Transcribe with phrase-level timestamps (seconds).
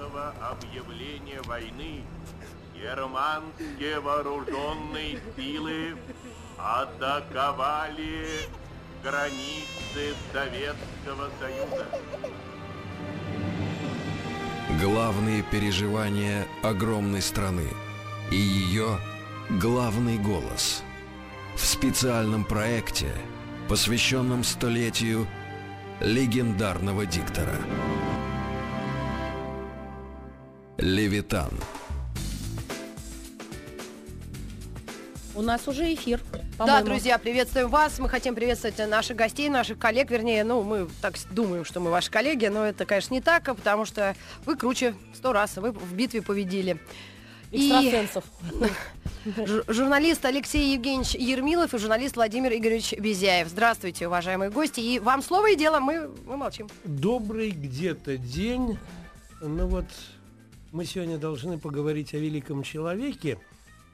[0.00, 2.02] громкого объявления войны
[2.74, 5.96] германские вооруженные силы
[6.56, 8.48] атаковали
[9.02, 11.86] границы Советского Союза.
[14.80, 17.68] Главные переживания огромной страны
[18.30, 18.98] и ее
[19.50, 20.82] главный голос
[21.56, 23.12] в специальном проекте,
[23.68, 25.26] посвященном столетию
[26.00, 27.56] легендарного диктора.
[30.80, 31.52] Левитан.
[35.34, 36.20] У нас уже эфир.
[36.58, 37.98] Да, друзья, приветствуем вас.
[37.98, 40.10] Мы хотим приветствовать наших гостей, наших коллег.
[40.10, 43.54] Вернее, ну, мы так думаем, что мы ваши коллеги, но это, конечно, не так, а
[43.54, 44.16] потому что
[44.46, 46.78] вы круче сто раз, вы в битве победили.
[47.52, 48.24] И Экстрасенсов.
[49.24, 53.48] жу- журналист Алексей Евгеньевич Ермилов и журналист Владимир Игоревич Безяев.
[53.48, 54.80] Здравствуйте, уважаемые гости.
[54.80, 56.68] И вам слово и дело, мы, мы молчим.
[56.84, 58.78] Добрый где-то день.
[59.40, 59.86] Ну вот,
[60.72, 63.38] мы сегодня должны поговорить о великом человеке.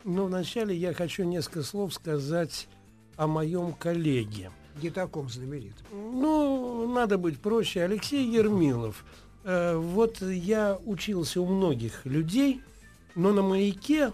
[0.05, 2.69] Но вначале я хочу несколько слов сказать
[3.17, 4.51] о моем коллеге.
[4.83, 5.75] Не таком знаменит.
[5.93, 7.83] Ну, надо быть проще.
[7.83, 9.05] Алексей Ермилов.
[9.45, 12.61] Э, вот я учился у многих людей,
[13.15, 14.13] но на маяке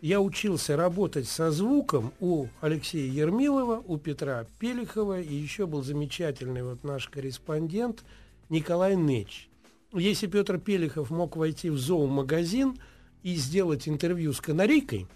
[0.00, 6.62] я учился работать со звуком у Алексея Ермилова, у Петра Пелихова, и еще был замечательный
[6.62, 8.02] вот наш корреспондент
[8.48, 9.49] Николай Неч.
[9.92, 12.78] Если Петр Пелихов мог войти в зоомагазин
[13.22, 15.08] и сделать интервью с канарейкой,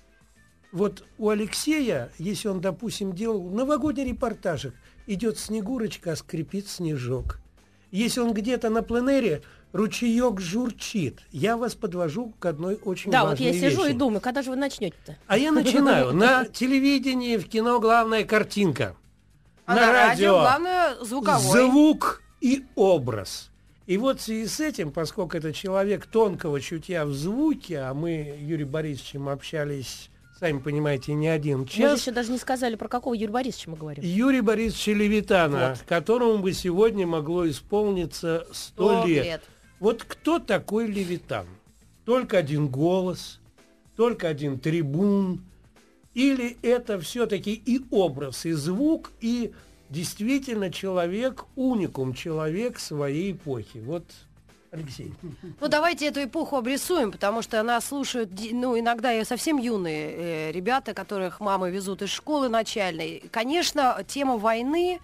[0.73, 4.75] вот у Алексея, если он, допустим, делал новогодний репортажик,
[5.07, 7.39] идет Снегурочка, а скрипит снежок.
[7.93, 11.21] Если он где-то на пленере, ручеек журчит.
[11.31, 13.95] Я вас подвожу к одной очень Да, вот важной я сижу вещи.
[13.95, 15.17] и думаю, когда же вы начнете-то?
[15.29, 16.13] А я начинаю.
[16.13, 18.97] На телевидении, в кино главная картинка.
[19.67, 21.69] А на, радио, главное, звуковой.
[21.69, 23.53] Звук и образ.
[23.87, 28.35] И вот в связи с этим, поскольку это человек тонкого чутья в звуке, а мы
[28.41, 30.09] Юрий Борисовичем общались,
[30.41, 33.77] сами понимаете, не один Мы час, еще даже не сказали, про какого Юрия Борисовича мы
[33.77, 34.03] говорим.
[34.03, 35.85] Юрий Борисович Левитана, Вот.
[35.87, 39.25] которому бы сегодня могло исполниться сто Сто лет.
[39.25, 39.43] лет.
[39.81, 41.47] Вот кто такой Левитан?
[42.07, 43.39] Только один голос,
[43.97, 45.43] только один трибун,
[46.15, 49.53] или это все-таки и образ, и звук, и
[49.95, 53.79] действительно человек, уникум, человек своей эпохи.
[53.79, 54.05] Вот,
[54.73, 55.15] Алексей.
[55.61, 60.53] Ну, давайте эту эпоху обрисуем, потому что нас слушают, ну, иногда и совсем юные э,
[60.53, 63.23] ребята, которых мамы везут из школы начальной.
[63.31, 65.01] Конечно, тема войны,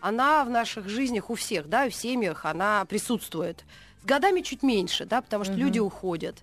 [0.00, 3.64] она в наших жизнях у всех, да, в семьях она присутствует.
[4.02, 6.36] С годами чуть меньше, да, потому что люди уходят.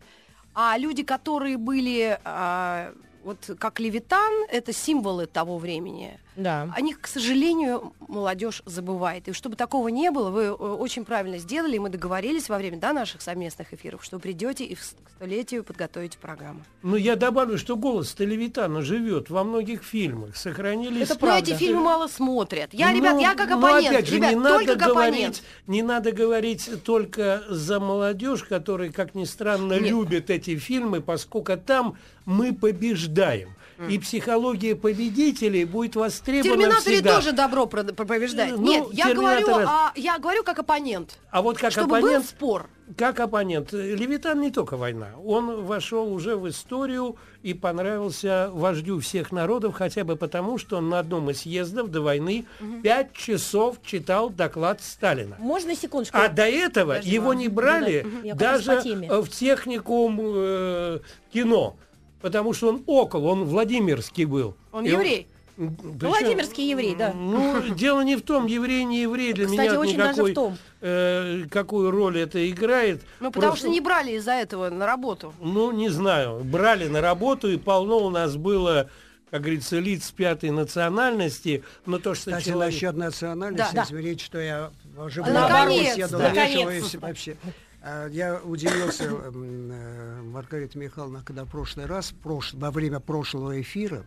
[0.55, 2.91] А люди, которые были, а,
[3.23, 6.19] вот как Левитан, это символы того времени.
[6.35, 6.71] Да.
[6.73, 9.27] О них, к сожалению, молодежь забывает.
[9.27, 12.77] И чтобы такого не было, вы э, очень правильно сделали, и мы договорились во время
[12.77, 16.61] да, наших совместных эфиров, что придете и к столетию подготовите программу.
[16.83, 20.37] Ну, я добавлю, что голос Левитана живет во многих фильмах.
[20.37, 21.51] Сохранились Это Но правда.
[21.51, 22.73] эти фильмы мало смотрят.
[22.73, 23.87] Я, Ну, ребят, я как ну, оппонент.
[23.95, 25.43] опять же, ребят, не надо говорить, оппонент.
[25.67, 29.89] не надо говорить только за молодежь, которая, как ни странно, Нет.
[29.89, 33.49] любит эти фильмы, поскольку там мы побеждаем.
[33.89, 37.15] И психология победителей будет В востребована Терминаторе всегда.
[37.15, 38.57] тоже добро побеждает.
[38.57, 41.17] Ну, Нет, я говорю, Терминатор- а, я говорю как оппонент.
[41.31, 42.69] А вот как чтобы был оппонент, спор.
[42.97, 45.09] как оппонент, Левитан не только война.
[45.25, 50.89] Он вошел уже в историю и понравился вождю всех народов, хотя бы потому, что он
[50.89, 52.45] на одном из съездов до войны
[52.83, 55.35] пять часов читал доклад Сталина.
[55.39, 56.17] Можно секундочку?
[56.17, 58.81] А до этого Подожди, его не брали Ну да, даже
[59.21, 60.99] в техникум э,
[61.33, 61.75] кино,
[62.21, 64.55] потому что он около, он Владимирский был.
[64.71, 65.27] Он И еврей.
[65.57, 67.13] Ну, причем- Владимирский еврей, да.
[67.13, 70.35] Ну, дело не в том, еврей, не еврей, для Кстати, меня очень даже никакой, в
[70.35, 70.57] том.
[70.81, 73.01] э, какую роль это играет.
[73.19, 75.33] Ну, потому Просто- что не брали из-за этого на работу.
[75.39, 78.89] Ну, не знаю, брали на работу, и полно у нас было,
[79.29, 82.73] как говорится, лиц пятой национальности, но то, что Кстати, человек...
[82.73, 83.83] насчет национальности, Да.
[83.83, 85.99] извините, что я уже Наконец-то.
[85.99, 86.99] я Наконец-то.
[86.99, 87.37] вообще.
[87.81, 93.59] А, Я удивился, м, э, Маргарита Михайловна, когда в прошлый раз, прош- во время прошлого
[93.59, 94.05] эфира,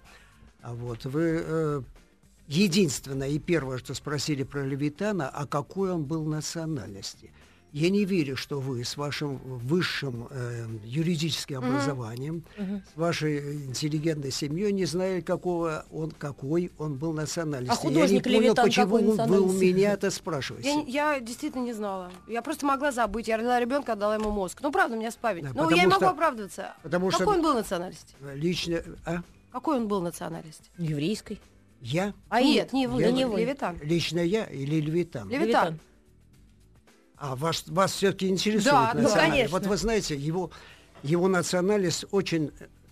[0.62, 1.82] а вот вы э,
[2.46, 7.32] единственное и первое, что спросили про Левитана, а какой он был национальности.
[7.74, 14.70] Я не верю, что вы с вашим высшим э, юридическим образованием, с вашей интеллигентной семьей
[14.70, 17.72] не знали, какого он, какой он был национальности.
[17.72, 20.84] А художник Я не понял, Левитан почему вы у меня это спрашиваете.
[20.86, 22.12] Я, я действительно не знала.
[22.28, 23.26] Я просто могла забыть.
[23.26, 24.60] Я родила ребенка, отдала ему мозг.
[24.62, 25.52] Ну, правда, у меня с памятью.
[25.52, 26.74] Да, ну, я не могу оправдываться.
[26.84, 28.14] потому Какой что- он был национальности?
[28.34, 29.22] Лично, а?
[29.50, 30.70] Какой он был национальности?
[30.78, 31.40] Еврейской.
[31.80, 32.14] Я?
[32.28, 33.40] А Нет, не вы, Я- не не вы.
[33.40, 33.80] Левитан.
[33.82, 35.28] Лично я или Левитан?
[35.28, 35.80] Левитан.
[37.26, 39.32] А вас, вас все-таки интересует Да, ну, национальность.
[39.36, 39.58] конечно.
[39.58, 40.50] Вот вы знаете, его,
[41.02, 42.50] его национальность очень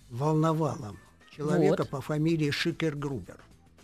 [0.09, 0.95] волновала
[1.37, 1.89] человека Вот.
[1.89, 3.37] по фамилии Шикер-Грубер.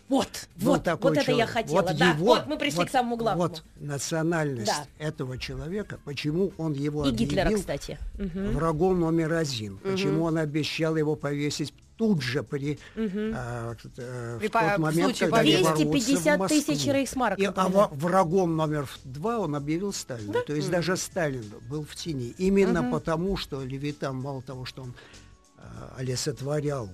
[0.08, 1.50] Вот, Был вот, такой вот это я человек.
[1.50, 1.82] хотела.
[1.82, 3.48] Вот да, его- вот мы пришли вот- к самому главному.
[3.48, 4.86] Вот национальность Да.
[4.98, 7.96] этого человека, почему он его И Гитлера, объявил кстати.
[8.18, 8.50] Мгм.
[8.56, 14.52] врагом номер один, почему он обещал его повесить тут же при, а, э, При в
[14.52, 15.64] тот момент, случае когда они победы.
[15.64, 20.40] ворвутся в 250 тысяч рейхсмарок, И, а врагом номер два он объявил Сталина.
[20.46, 22.34] То есть даже Сталин был в тени.
[22.38, 24.94] Именно потому, что Левитан, мало того, что он
[25.58, 26.88] а, олицетворял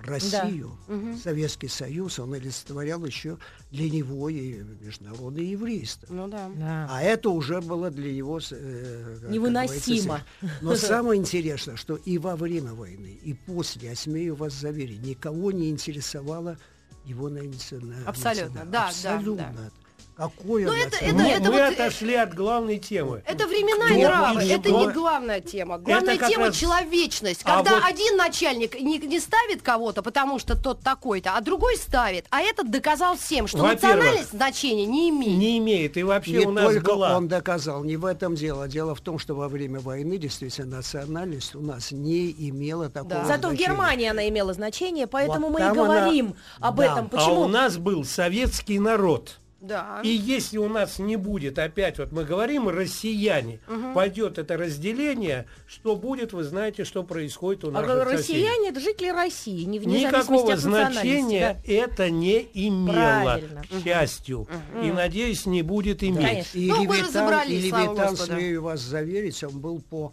[0.00, 0.78] Россию,
[1.22, 3.38] Советский Союз, он олицетворял еще
[3.70, 6.06] для него и международное еврейство.
[6.12, 6.50] Ну да.
[6.56, 6.88] Да.
[6.90, 10.22] А это уже было для него э, Невыносимо.
[10.60, 15.52] Но самое интересное, что и во время войны, и после, я смею вас заверить, никого
[15.52, 16.58] не интересовало
[17.04, 18.06] его национальность.
[18.06, 19.54] Абсолютно, да, да, Абсолютно.
[19.56, 19.87] да.
[20.18, 23.22] Какое Ну, это- это- Мы, это мы вот, э, отошли от главной темы.
[23.24, 25.78] Это времена Кто и нравы, и это не главная тема.
[25.78, 27.42] Главная Это тема раз- человечность.
[27.44, 31.76] А Когда вот- один начальник не, не ставит кого-то, потому что тот такой-то, а другой
[31.76, 35.38] ставит, а этот доказал всем, что национальность значения не имеет.
[35.38, 35.96] Не имеет.
[35.96, 37.16] И вообще Не у нас только была...
[37.16, 38.66] он доказал, не в этом дело.
[38.66, 43.24] Дело в том, что во время войны действительно национальность у нас не имела такого Да.
[43.24, 43.66] Зато в значения.
[43.68, 46.84] Германии она имела значение, поэтому Вот мы и там она- говорим об Да.
[46.86, 47.06] этом.
[47.12, 47.40] А Почему?
[47.42, 49.38] у нас был советский народ.
[49.60, 50.00] Да.
[50.04, 53.58] И если у нас не будет, опять вот мы говорим, россияне,
[53.92, 58.16] пойдет это разделение, что будет, вы знаете, что происходит у А наших соседей.
[58.44, 63.62] россияне это жители России, не вне Никакого значения это не имело, Правильно.
[63.62, 64.46] к счастью.
[64.82, 66.24] И, надеюсь, не будет иметь.
[66.24, 66.58] Конечно.
[66.58, 70.12] И Ну, мы Левитан, разобрались, и Левитан, смею вас заверить, он был по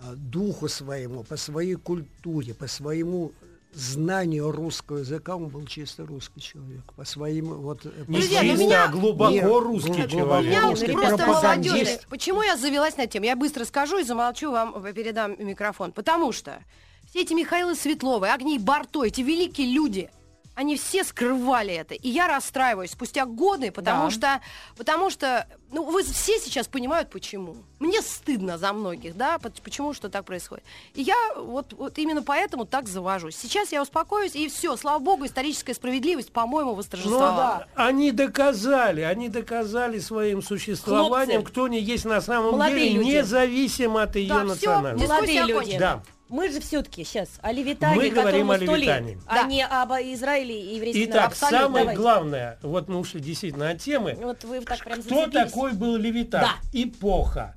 [0.00, 3.32] а, духу своему, по своей культуре, по своему
[3.78, 6.82] знанию русского языка, он был чисто русский человек.
[6.96, 7.86] По своим вот...
[7.86, 10.50] э, Друзья, ну чисто, меня- а глубоко Нет, русский глубоко человек.
[10.50, 11.98] меня русский просто молодежь.
[12.08, 13.26] Почему я завелась на тему?
[13.26, 15.92] Я быстро скажу и замолчу вам, передам микрофон.
[15.92, 16.62] Потому что
[17.08, 20.10] все эти Михаилы Светловы, Агней Барто, эти великие люди,
[20.58, 21.94] они все скрывали это.
[21.94, 24.10] И я расстраиваюсь спустя годы, потому Да.
[24.10, 24.40] что,
[24.76, 27.54] потому что, ну, вы все сейчас понимают, почему.
[27.78, 30.64] Мне стыдно за многих, да, почему что так происходит.
[30.94, 33.36] И я вот, вот именно поэтому так завожусь.
[33.36, 37.68] Сейчас я успокоюсь, и все, слава богу, историческая справедливость, по-моему, Ну, восторжествовала.
[37.76, 43.08] они доказали, они доказали своим существованием, Хлопцы, кто они есть на самом молодые деле, люди.
[43.18, 45.06] независимо от ее Да, национальности.
[45.06, 45.78] Дискуссия Молодые люди.
[45.78, 46.02] Да.
[46.28, 49.18] Мы же все-таки сейчас о Левитане, Мы говорим о сто лет, Левитане.
[49.26, 49.42] а Да.
[49.44, 51.26] не об Израиле и еврейском Итак.
[51.28, 51.58] Абсолютно.
[51.58, 52.00] самое Давайте.
[52.02, 54.14] главное, вот мы ушли действительно от темы.
[54.20, 56.42] Вот вы так прям Кто такой был Левитан?
[56.42, 56.56] Да.
[56.72, 57.54] Эпоха,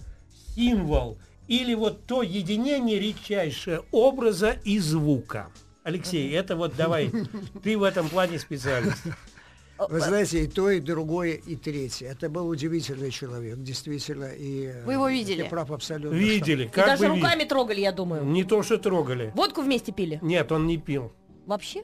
[0.55, 5.47] символ или вот то единение редчайшее образа и звука.
[5.83, 7.11] Алексей, это вот давай,
[7.63, 9.03] ты в этом плане специалист.
[9.89, 12.07] Вы знаете, и то, и другое, и третье.
[12.09, 14.25] Это был удивительный человек, действительно.
[14.25, 15.43] И, э, Вы его видели?
[15.43, 16.15] Ты прав абсолютно.
[16.15, 17.49] Видели, И как даже бы руками видели.
[17.49, 18.23] трогали, я думаю.
[18.25, 19.31] Не то, что трогали.
[19.35, 20.19] Водку вместе пили?
[20.21, 21.11] Нет, он не пил.
[21.45, 21.83] Вообще?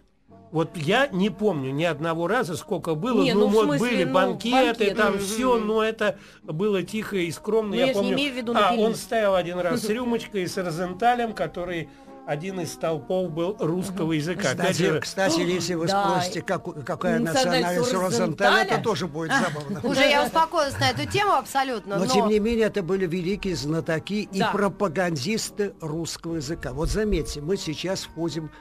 [0.52, 3.22] Вот я не помню ни одного раза, сколько было.
[3.22, 5.20] Не, ну, ну, вот смысле, были ну, банкеты, банкеты, там мгм.
[5.22, 7.76] все, но это было тихо и скромно.
[7.76, 10.48] Ну, я ж не имею в виду а, он стоял один раз с рюмочкой и
[10.48, 11.90] с Розенталем, который
[12.28, 14.52] один из столпов был русского языка.
[14.52, 16.10] Опять Кстати, же, кстати, если вы Да.
[16.20, 18.64] спросите, как- какая Национальность Розенталя?
[18.66, 19.80] Это тоже будет забавно.
[19.90, 22.12] Уже я успокоилась на эту тему абсолютно, Но, но...
[22.12, 26.74] тем не менее, это были великие знатоки и пропагандисты русского языка.
[26.74, 28.52] Вот заметьте, мы сейчас входим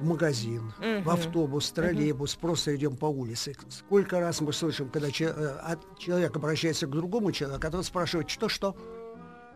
[0.00, 0.72] в магазин,
[1.04, 3.54] в автобус, троллейбус, просто идем по улице.
[3.68, 8.28] Сколько раз мы слышим, когда че- э, человек обращается к другому человеку, а тот спрашивает,
[8.28, 8.74] что-что?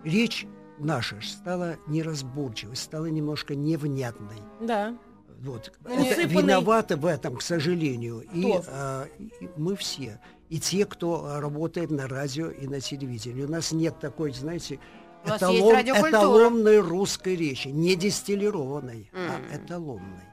[0.04, 0.46] Речь
[0.78, 4.36] наша ж стала неразборчивой, стала немножко невнятной.
[4.60, 4.94] Да.
[5.40, 5.72] Вот.
[5.84, 8.24] Это виноваты в этом, к сожалению.
[8.32, 10.20] И, а, и мы все.
[10.48, 13.44] И те, кто а, работает на радио и на телевидении.
[13.44, 14.80] У нас нет такой, знаете,
[15.24, 17.68] эталон- эталонной русской речи.
[17.68, 20.24] Не дистиллированной, а эталонной.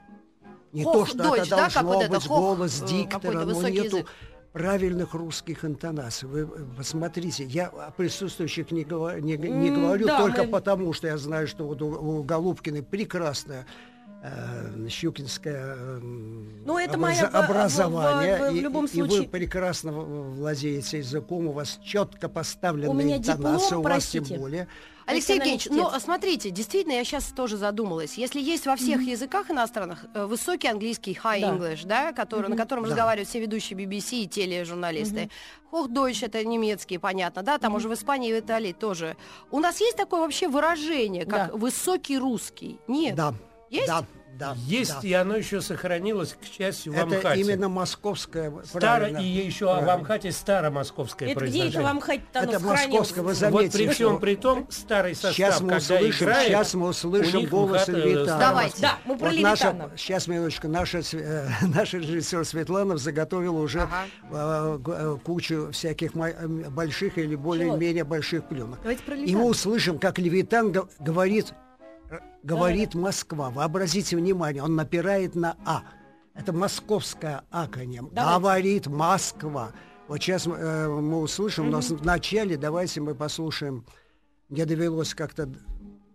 [0.72, 3.68] Не Хох, то, что дочь, это да, должно это, быть хох, голос э, диктора, но
[3.68, 4.06] нету язык.
[4.60, 6.26] Правильных русских интонаций.
[6.26, 6.46] Вы э,
[6.78, 11.18] посмотрите, я о присутствующих не, говор- не, не говорю да, только мы- потому, что я
[11.18, 13.66] знаю, что вот у, у Голубкиной прекрасная
[14.22, 18.96] э, щукинское э, Ну, это образа- моя, в- образование, в- в- в и- любом и,
[18.96, 19.28] и вы случае.
[19.28, 24.24] прекрасно в- владеете языком, у вас четко поставленные У меня интонации, диплом, у вас тем
[24.24, 24.68] более.
[25.06, 28.14] Алексей Евгеньевич, ну, смотрите, действительно, я сейчас тоже задумалась.
[28.18, 31.50] Если есть во всех языках иностранных э, высокий английский high Да.
[31.54, 32.90] English, да, который, на котором Да.
[32.90, 35.30] разговаривают все ведущие BBC и тележурналисты,
[35.70, 39.16] Hochdeutsch это немецкий, понятно, да, там уже в Испании и в Италии тоже.
[39.50, 42.78] У нас есть такое вообще выражение, как высокий русский?
[42.88, 43.14] Нет.
[43.14, 43.34] Да,
[43.70, 43.86] Есть?
[43.86, 44.04] да,
[44.38, 45.08] Да, Есть, да.
[45.08, 47.40] и оно еще сохранилось, к счастью, в Это Амхате.
[47.40, 48.52] именно московская...
[48.64, 49.86] Старо, и еще правильно.
[49.86, 51.86] в Амхате старомосковское Это где еще произношение.
[51.86, 52.88] вам хоть-то оно Это сохранилось?
[52.90, 53.78] московское, вы Вот заметьте.
[53.78, 57.88] при всем при том, старый состав, Сейчас мы когда услышим, играет, сейчас мы услышим голос
[57.88, 58.38] МХАТ, э, Левитана.
[58.40, 58.82] Давайте.
[58.82, 64.04] Да, мы про Вот наша, сейчас, минуточку, наша, э, наш режиссер Светланов заготовил уже Ага.
[64.30, 68.78] э, э, кучу всяких э, больших или более-менее больших пленок.
[68.82, 69.38] Давайте про И Левитана.
[69.44, 70.88] мы услышим, как Левитан го-
[72.46, 73.50] говорит, говорит Москва.
[73.50, 75.82] Вообразите внимание, он напирает на А.
[76.34, 76.52] Это
[77.50, 78.02] аканье.
[78.12, 78.40] Давайте.
[78.40, 79.72] Говорит Москва.
[80.08, 83.84] Вот сейчас э, мы услышим, но вначале давайте мы послушаем.
[84.48, 85.48] Мне довелось как-то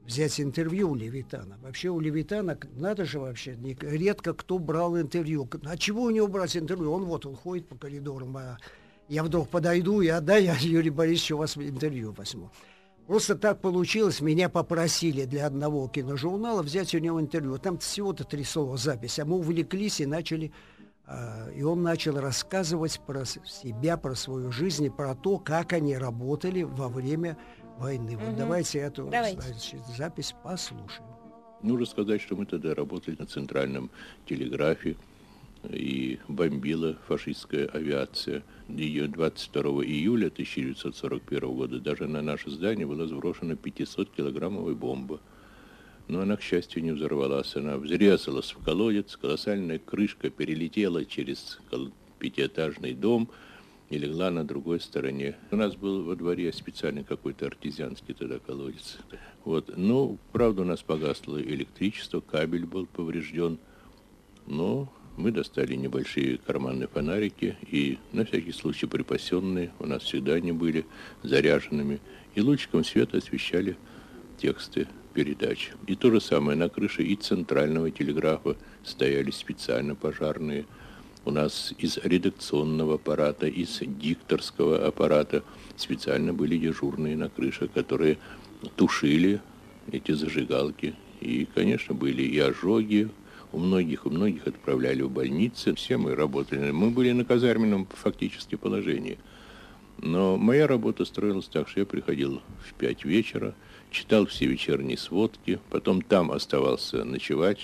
[0.06, 1.58] взять интервью у Левитана.
[1.62, 5.50] Вообще у Левитана, надо же вообще, не- редко кто брал интервью.
[5.66, 6.92] А чего у него брать интервью?
[6.92, 8.58] Он вот, он ходит по коридорам, а
[9.10, 12.50] я вдруг подойду, и отдай, я Юрий Борисович у вас интервью возьму.
[13.08, 17.58] Просто так получилось, меня попросили для одного киножурнала взять у него интервью.
[17.58, 20.52] Там всего-то три слова запись, а мы увлеклись и начали...
[21.06, 25.98] а, и он начал рассказывать про себя, про свою жизнь, и про то, как они
[25.98, 27.38] работали во время
[27.78, 28.18] войны.
[28.18, 29.42] Вот давайте эту Давайте.
[29.42, 31.10] значит, запись послушаем.
[31.62, 33.92] Нужно сказать, что мы тогда работали на центральном
[34.26, 34.96] телеграфе,
[35.70, 38.44] и бомбила фашистская авиация.
[38.68, 45.20] Ее 22 июля 1941 года даже на наше здание была сброшена 500-килограммовая бомба.
[46.08, 47.56] Но она, к счастью, не взорвалась.
[47.56, 51.60] Она взрезалась в колодец, колоссальная крышка перелетела через
[52.20, 53.30] пятиэтажный дом
[53.90, 55.36] и легла на другой стороне.
[55.52, 58.98] У нас был во дворе специальный какой-то артезианский тогда колодец.
[59.44, 59.74] Вот.
[59.76, 63.60] Ну, правда, у нас погасло электричество, кабель был поврежден.
[64.48, 70.52] Но мы достали небольшие карманные фонарики и на всякий случай припасенные, у нас всегда они
[70.52, 70.86] были
[71.24, 72.00] заряженными,
[72.36, 73.78] и лучиком света освещали
[74.38, 75.72] тексты передач.
[75.88, 80.66] И то же самое на крыше и центрального телеграфа стояли специально пожарные.
[81.26, 85.44] У нас из редакционного аппарата, из дикторского аппарата
[85.76, 88.18] специально были дежурные на крыше, которые
[88.76, 89.42] тушили
[89.92, 90.96] эти зажигалки.
[91.20, 93.10] И, конечно, были и ожоги,
[93.52, 95.76] у многих, у многих отправляли в больницы.
[95.76, 96.72] Все мы работали.
[96.72, 99.18] Мы были на казарменном фактически положении.
[99.98, 103.54] Но моя работа строилась так, что я приходил в пять вечера,
[103.92, 107.60] читал все вечерние сводки, потом там оставался ночевать.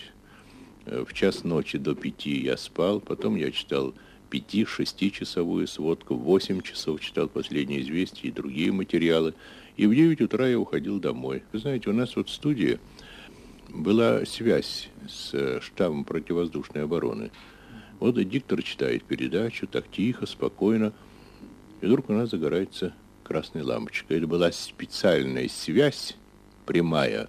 [0.85, 3.95] Э, В час ночи до пяти я спал, потом я читал
[4.29, 9.33] пяти-шестичасовую сводку, в восемь часов читал последние известия и другие материалы.
[9.77, 11.43] И в девять утра я уходил домой.
[11.53, 12.79] Вы знаете, у нас вот в студии
[13.69, 17.31] была связь с э, штабом противовоздушной обороны.
[17.99, 20.93] Вот диктор читает передачу, так тихо, спокойно,
[21.81, 22.93] и вдруг у нас загорается
[23.23, 24.13] красная лампочка.
[24.13, 26.15] Это была специальная связь,
[26.65, 27.27] прямая,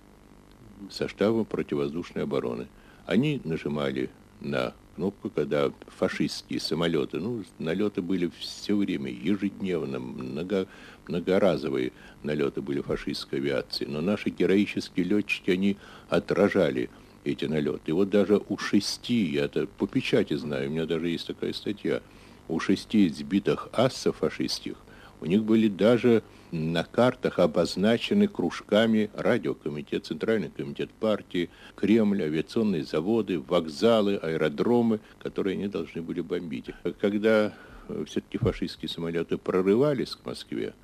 [0.91, 2.69] со штабом противовоздушной обороны.
[3.07, 10.67] Они нажимали на кнопку, когда фашистские самолеты, ну, налеты были все время, ежедневно, много,
[11.07, 11.93] многоразовые
[12.25, 13.85] налеты были фашистской авиации.
[13.85, 15.77] Но наши героические летчики, они
[16.09, 16.91] отражали
[17.25, 17.83] эти налеты.
[17.87, 21.53] И вот даже у шести, я это по печати знаю, у меня даже есть такая
[21.53, 22.03] статья,
[22.49, 24.75] у шести сбитых ассов фашистских,
[25.21, 33.39] у них были даже на картах обозначены кружками радиокомитет, Центральный комитет партии, Кремль, авиационные заводы,
[33.39, 36.71] вокзалы, аэродромы, которые они должны были бомбить.
[37.01, 37.53] Когда
[37.89, 40.75] э, все-таки фашистские самолеты прорывались к Москве,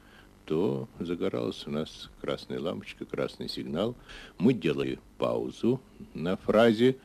[0.45, 3.97] то загоралась у нас красная лампочка, красный сигнал.
[4.39, 5.81] Мы делали паузу
[6.13, 6.97] на фразе,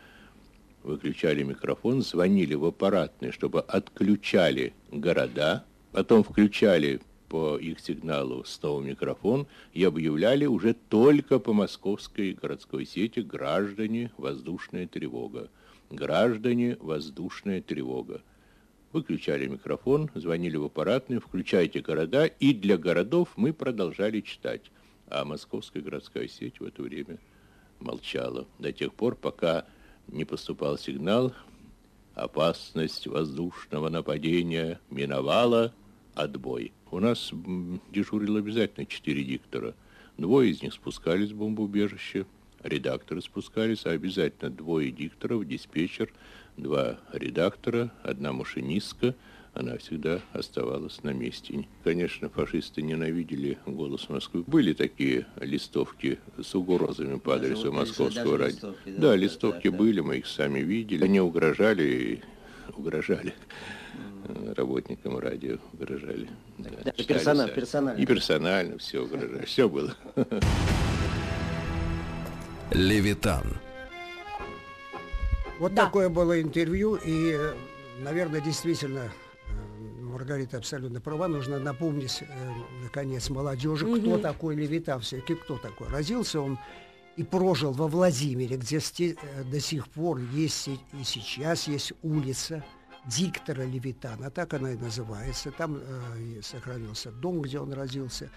[0.83, 9.47] выключали микрофон, звонили в аппаратные, чтобы отключали города, потом включали по их сигналу снова микрофон
[9.73, 15.49] и объявляли уже только по московской городской сети «Граждане, воздушная тревога».
[15.91, 18.21] «Граждане, воздушная тревога».
[18.91, 24.71] Выключали микрофон, звонили в аппаратные, включайте города, и для городов мы продолжали читать.
[25.07, 27.19] А московская городская сеть в это время
[27.79, 29.65] молчала до тех пор, пока
[30.07, 31.33] не поступал сигнал
[32.15, 35.73] «Опасность воздушного нападения миновала,
[36.21, 36.71] отбой».
[36.91, 37.31] У нас
[37.91, 39.75] дежурило обязательно четыре диктора.
[40.17, 42.25] Двое из них спускались в бомбоубежище,
[42.63, 46.11] редакторы спускались, а обязательно двое дикторов, диспетчер,
[46.57, 49.15] два редактора, одна машинистка.
[49.53, 51.67] Она всегда оставалась на месте.
[51.83, 54.43] Конечно, фашисты ненавидели «Голос Москвы».
[54.45, 58.75] Были такие листовки с угрозами по адресу московского радио.
[58.85, 61.03] да, листовки были, мы их сами видели.
[61.03, 62.21] Они угрожали,
[62.77, 63.33] угрожали
[64.55, 66.29] работникам радио, угрожали.
[66.57, 67.55] Да, Да, читали персона- сами.
[67.55, 67.99] персонально.
[68.01, 69.95] И персонально все угрожали, все было.
[72.71, 73.57] Левитан.
[75.59, 75.85] Вот Да.
[75.85, 77.53] такое было интервью, и, э,
[78.01, 78.99] наверное, действительно,
[79.49, 82.25] э, Маргарита абсолютно права, нужно напомнить, э,
[82.83, 85.87] наконец, молодежи, кто такой Левитан, все-таки кто такой.
[85.89, 86.57] Родился он
[87.17, 89.13] и прожил во Владимире, где э,
[89.51, 92.63] до сих пор есть и сейчас есть улица
[93.09, 95.51] диктора Левитана, так она и называется.
[95.51, 98.29] Там э, сохранился дом, где он родился.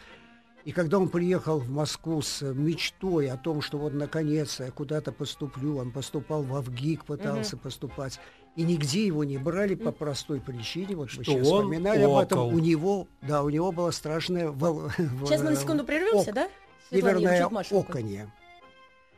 [0.65, 5.11] И когда он приехал в Москву с мечтой о том, что вот наконец-то я куда-то
[5.11, 8.21] поступлю, он поступал в Авгик, пытался поступать,
[8.55, 10.95] и нигде его не брали по простой причине.
[10.95, 12.55] Вот Что мы сейчас он вспоминали об этом.
[12.55, 14.91] У него, да, у него была страшная вол-
[15.27, 16.49] Сейчас мы на секунду прервемся, ок- да?
[16.91, 18.33] Северное оконье.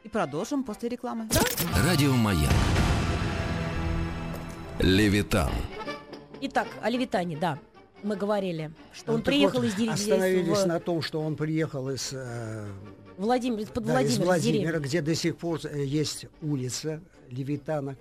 [0.03, 1.29] И продолжим после рекламы.
[1.85, 2.51] Радио Маяк.
[4.81, 5.51] Левитан.
[6.41, 7.59] Итак, о Левитане, да.
[8.03, 11.23] Мы говорили, что он Ну, так приехал вот, из деревни Остановились в на том, что
[11.23, 12.67] он приехал из, э,
[13.17, 17.01] Владимир, из-под да, из Владимира, из Владимира, где до сих пор э, есть улица
[17.31, 17.97] Левитана.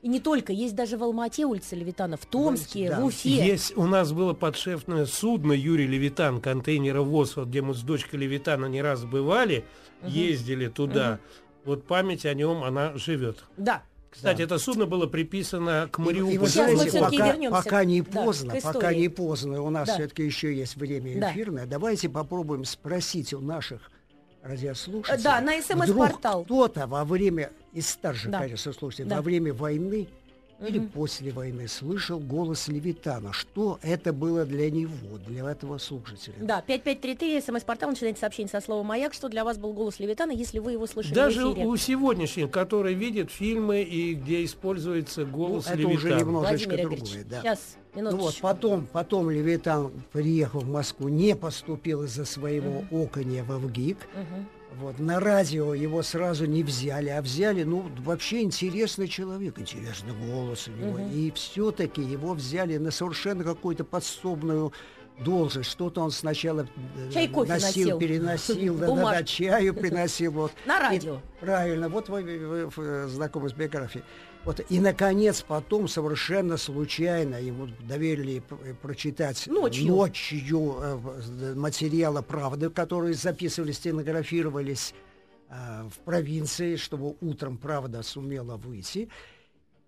[0.00, 3.00] И не только, есть даже в Алмате улица Левитана, в Томске, Да.
[3.00, 3.30] в Уфе.
[3.30, 8.66] Есть, у нас было подшефное судно Юрий Левитан, контейнеровоз, вот где мы с дочкой Левитана
[8.66, 9.64] не раз бывали,
[10.04, 11.18] ездили туда.
[11.64, 13.44] Вот память о нем, она живет.
[13.56, 13.82] Да.
[14.18, 16.34] Кстати, это судно было приписано к И, Мариуполю.
[16.34, 17.62] и вы Сейчас мы знаете, пока, вернемся.
[17.62, 19.94] пока не Да, поздно, к пока не поздно, у нас Да.
[19.94, 21.30] все-таки еще есть время Да.
[21.32, 21.66] эфирное.
[21.66, 23.92] Давайте попробуем спросить у наших
[24.42, 25.22] радиослушателей.
[25.22, 26.44] Да, на СМС-портал.
[26.44, 28.40] кто-то во время, из старших, Да.
[28.40, 29.16] конечно, слушателей, Да.
[29.16, 30.08] во время войны
[30.60, 33.32] или после войны слышал голос Левитана.
[33.32, 36.34] Что это было для него, для этого слушателя?
[36.40, 40.58] Да, 5533, смс-портал, начинайте сообщение со словом «Маяк», что для вас был голос Левитана, если
[40.58, 41.66] вы его слышали Даже в эфире.
[41.66, 45.96] у сегодняшних, которые видят фильмы и где используется Ну, голос это Левитана.
[45.96, 47.08] уже немножечко Владимир другое.
[47.22, 47.40] Игоревич, Да.
[47.42, 53.56] сейчас, Ну вот, потом, потом Левитан приехал в Москву, не поступил из-за своего окония в
[53.58, 53.98] ВГИК.
[54.14, 54.48] Мгм.
[54.80, 60.68] Вот, на радио его сразу не взяли, а взяли, ну, вообще интересный человек, интересный голос
[60.68, 61.00] у него.
[61.12, 64.72] И все-таки его взяли на совершенно какую-то подсобную
[65.24, 65.70] должность.
[65.70, 67.98] Что-то он сначала э, Чай, кофе носил, носил.
[67.98, 70.32] переносил, да, да, да, чаю приносил.
[70.32, 70.52] Вот.
[70.66, 71.20] На И- радио.
[71.40, 74.04] правильно, вот вы, вы- вы, э, знакомы с биографией.
[74.44, 78.42] Вот, и, наконец, потом совершенно случайно ему доверили
[78.80, 79.88] прочитать Ночью.
[79.88, 84.94] ночью, э, материалы «Правды», которые записывались, стенографировались
[85.50, 89.08] э, в провинции, чтобы утром «Правда» сумела выйти.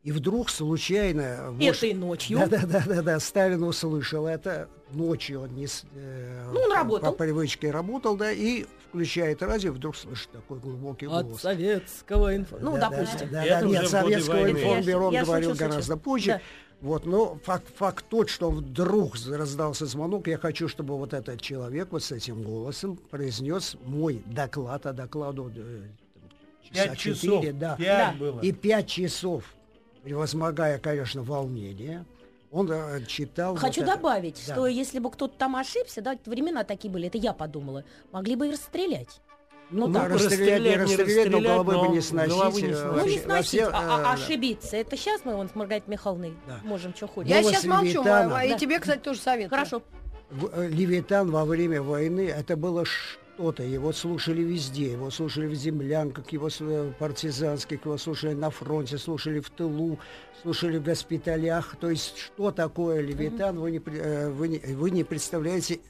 [0.02, 1.50] И вдруг случайно...
[1.58, 2.38] вож- Этой ночью.
[2.48, 4.68] Да-да-да, Сталин услышал это.
[4.92, 5.66] Ночью он не...
[5.94, 7.12] э, Ну, он по- работал.
[7.12, 11.40] По привычке работал, да, и включает радио, вдруг слышит такой глубокий голос.
[11.40, 12.56] советского инфо...
[12.60, 13.28] Ну, Да, допустим.
[13.30, 15.70] Да, да, нет, советского информбюро он Я говорил шучу, шучу.
[15.70, 16.30] гораздо позже.
[16.30, 16.40] Да.
[16.80, 21.88] Вот, но факт, факт тот, что вдруг раздался звонок, я хочу, чтобы вот этот человек
[21.90, 25.82] вот с этим голосом произнес мой доклад, а докладу э,
[26.72, 27.20] часа Пять часов.
[27.20, 27.76] четыре, да.
[27.76, 28.18] Пять Да.
[28.18, 28.40] было.
[28.40, 29.44] И пять часов,
[30.02, 32.04] превозмогая, конечно, волнение,
[32.50, 33.52] он э, читал...
[33.52, 33.96] вот Хочу это.
[33.96, 34.54] добавить, Да.
[34.54, 38.48] что если бы кто-то там ошибся, да, времена такие были, это я подумала, могли бы
[38.48, 39.20] и расстрелять.
[39.70, 40.12] Ну, Ну, да, так.
[40.14, 42.32] расстрелять, не Расстрелять, не расстрелять, но головы бы но не сносить.
[42.32, 42.96] головы не э, сносить.
[42.96, 44.76] Ну, не сносить, вообще, а, а э, ошибиться.
[44.76, 46.58] Это сейчас мы вон с Маргаритой Михайловной Да.
[46.64, 47.28] можем что хоть.
[47.28, 48.40] Я Голос сейчас молчу, Левитана.
[48.46, 49.50] И тебе, кстати, тоже советую.
[49.50, 49.82] Хорошо.
[50.56, 52.84] Левитан во время войны это было
[53.40, 53.62] что-то.
[53.62, 54.92] Его слушали везде.
[54.92, 59.98] Его слушали в землянках, его э, партизанских, его слушали на фронте, слушали в тылу,
[60.42, 61.76] слушали в госпиталях.
[61.80, 65.80] То есть что такое Левитан, вы, не, э, вы, не, вы не представляете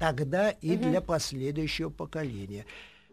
[0.00, 2.66] тогда и для последующего поколения.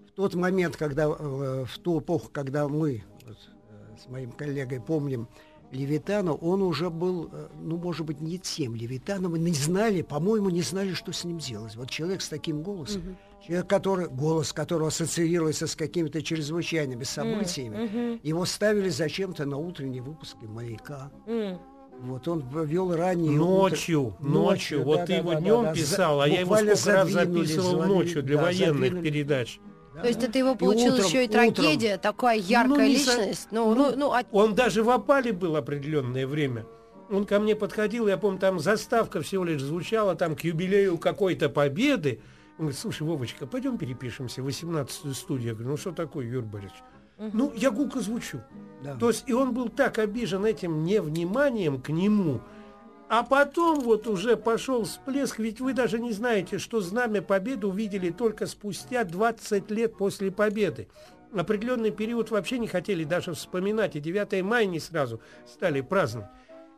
[0.07, 3.37] В тот момент, когда э, в ту эпоху, когда мы вот,
[4.03, 5.27] с моим коллегой помним
[5.71, 10.61] Левитана, он уже был, ну, может быть, не тем Левитаном, мы не знали, по-моему, не
[10.61, 11.75] знали, что с ним делать.
[11.75, 18.45] Вот человек с таким голосом, человек, который, голос которого ассоциируется с какими-то чрезвычайными событиями, его
[18.45, 21.11] ставили зачем-то на утренние выпуски «Маяка».
[21.27, 21.59] М.
[22.01, 24.83] Вот он вел ранее Ночью, ночью.
[24.83, 29.59] Вот ты его днем писал, а я его сколько раз записывал ночью для военных передач.
[30.01, 33.17] То есть это его получилось утром- еще и утром- трагедия, такая яркая Ну, не со-
[33.17, 33.47] личность.
[33.51, 36.65] Ну, ну, ну, а- Он даже в опале был определенное время.
[37.09, 41.47] Он ко мне подходил, я помню, там заставка всего лишь звучала, там к юбилею какой-то
[41.47, 42.19] победы.
[42.57, 45.49] Он говорит, слушай, Вовочка, пойдем перепишемся, 18-ю студию.
[45.49, 46.83] Я говорю, ну что такое, Юр Борисович?
[47.17, 48.41] Ну, я гулко звучу.
[48.83, 48.95] Да.
[48.95, 52.41] То есть, и он был так обижен этим невниманием к нему.
[53.07, 58.09] А потом вот уже пошел всплеск, ведь вы даже не знаете, что знамя победы увидели
[58.09, 60.87] только спустя 20 лет после победы.
[61.31, 66.29] Определенный период вообще не хотели даже вспоминать, и 9 мая не сразу стали праздновать.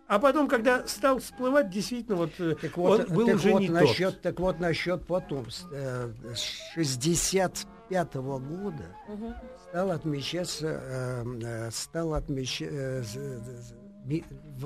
[0.08, 3.60] А потом, когда стал всплывать, действительно, вот, э, Так вот, он был так уже вот
[3.60, 4.22] не насчет, тот.
[4.22, 8.86] Так вот насчет потом, с, э, с 1945 года
[9.70, 13.04] стал отмечаться, э, э, стал отмечаться...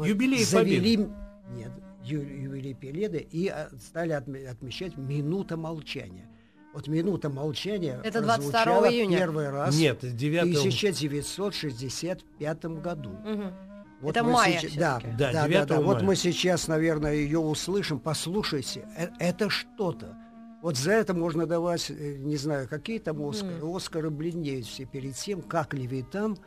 [0.05, 1.71] Юбилей завели, Нет,
[2.03, 6.27] ю- юбилей Победы и э, стали отме- отмечать минута молчания.
[6.73, 9.17] Вот минута молчания Это 22 прозвучала июня.
[9.17, 13.09] первый раз Нет, в 9 1965 году.
[13.09, 13.53] Мгм.
[14.01, 14.99] Вот Это мы мая сейчас- да.
[14.99, 15.81] Да, да, да, 9 да.
[15.81, 16.03] Вот мая.
[16.03, 17.99] мы сейчас, наверное, ее услышим.
[17.99, 20.17] Послушайте, э- это что-то.
[20.61, 23.61] Вот за это можно давать, э, не знаю, какие там Оскары.
[23.63, 26.37] Оскары бледнеют все перед тем, как Левитан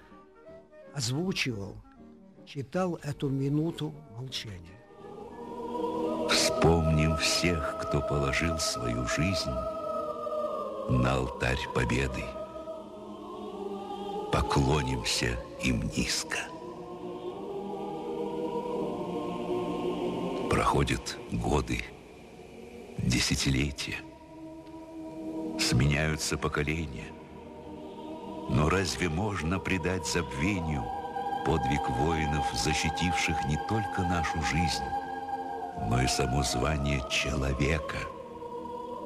[0.94, 1.76] озвучивал,
[2.46, 4.78] читал эту минуту молчания.
[6.30, 9.50] Вспомним всех, кто положил свою жизнь
[10.90, 12.24] на алтарь победы.
[14.32, 16.38] Поклонимся им низко.
[20.50, 21.82] Проходят годы,
[22.98, 23.96] десятилетия.
[25.58, 27.06] Сменяются поколения.
[28.50, 30.84] Но разве можно предать забвению
[31.46, 34.84] подвиг воинов, защитивших не только нашу жизнь,
[35.88, 37.96] но и само звание человека,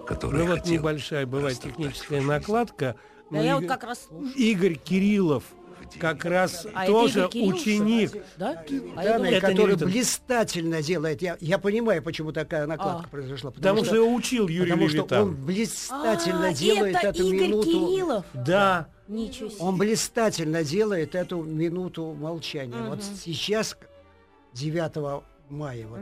[0.06, 2.96] которое Ну вот небольшая бывает растоптать техническая накладка.
[3.30, 4.34] Да Но я вот как раз слушаю.
[4.36, 5.44] Игорь Кириллов
[5.96, 8.12] как раз А тоже Кириллов, ученик.
[8.36, 8.64] Да?
[8.96, 9.88] А Данный, это который Левитан.
[9.90, 11.22] блистательно делает.
[11.22, 13.08] Я, я понимаю, почему такая накладка А.
[13.08, 13.50] произошла.
[13.50, 15.22] Потому что его учил Юрий потому что Левитан.
[15.22, 17.64] он блистательно А, делает это эту Игорь минуту.
[17.68, 18.24] Кириллов.
[18.34, 18.88] Да.
[19.08, 19.60] Ничего себе.
[19.60, 22.82] Он блистательно делает эту минуту молчания.
[22.88, 23.76] Вот сейчас,
[24.52, 26.00] 9 мая, вот,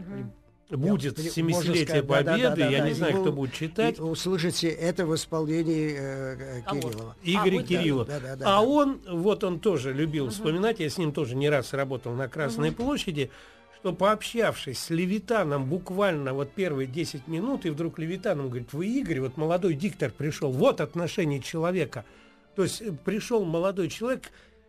[0.68, 2.56] Будет Я- 70-летие можно сказать, да, да, Победы.
[2.56, 3.98] да, Я да, не знаю, вы- кто будет читать.
[3.98, 6.80] и услышите это в исполнении э, э, Кого?
[6.80, 7.16] Кириллова.
[7.22, 7.66] Игоря будет, да.
[7.68, 8.04] Кириллова.
[8.06, 8.60] Да, да, да, а да.
[8.62, 12.72] он, вот он тоже любил вспоминать, я с ним тоже не раз работал на Красной
[12.72, 13.30] площади,
[13.78, 18.86] что пообщавшись с Левитаном буквально вот первые 10 минут, и вдруг Левитан ему говорит, вы
[18.88, 22.04] Игорь, вот молодой диктор пришел, вот отношение человека.
[22.56, 24.22] То есть э, пришел молодой человек,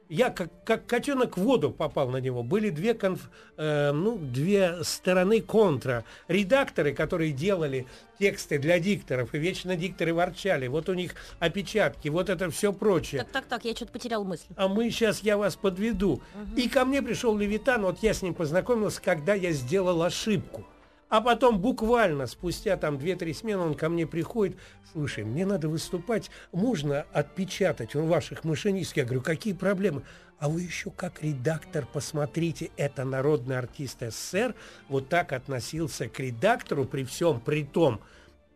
[0.09, 2.43] я как, как котенок в воду попал на него.
[2.43, 6.03] Были две, конф- э, ну, две стороны контра.
[6.27, 7.87] Редакторы, которые делали
[8.19, 10.67] тексты для дикторов, и вечно дикторы ворчали.
[10.67, 13.21] Вот у них опечатки, вот это все прочее.
[13.23, 14.45] Так, так, так, я что-то потерял мысль.
[14.55, 16.21] А мы сейчас я вас подведу.
[16.55, 20.65] И ко мне пришел Левитан, вот я с ним познакомился, когда я сделал ошибку.
[21.09, 24.57] А потом буквально спустя там 2-3 смены он ко мне приходит,
[24.91, 28.97] слушай, мне надо выступать, можно отпечатать у ваших машинистов?
[28.97, 30.03] Я говорю, какие проблемы?
[30.39, 34.53] А вы еще как редактор посмотрите, это народный артист СССР
[34.89, 38.01] вот так относился к редактору при всем при том.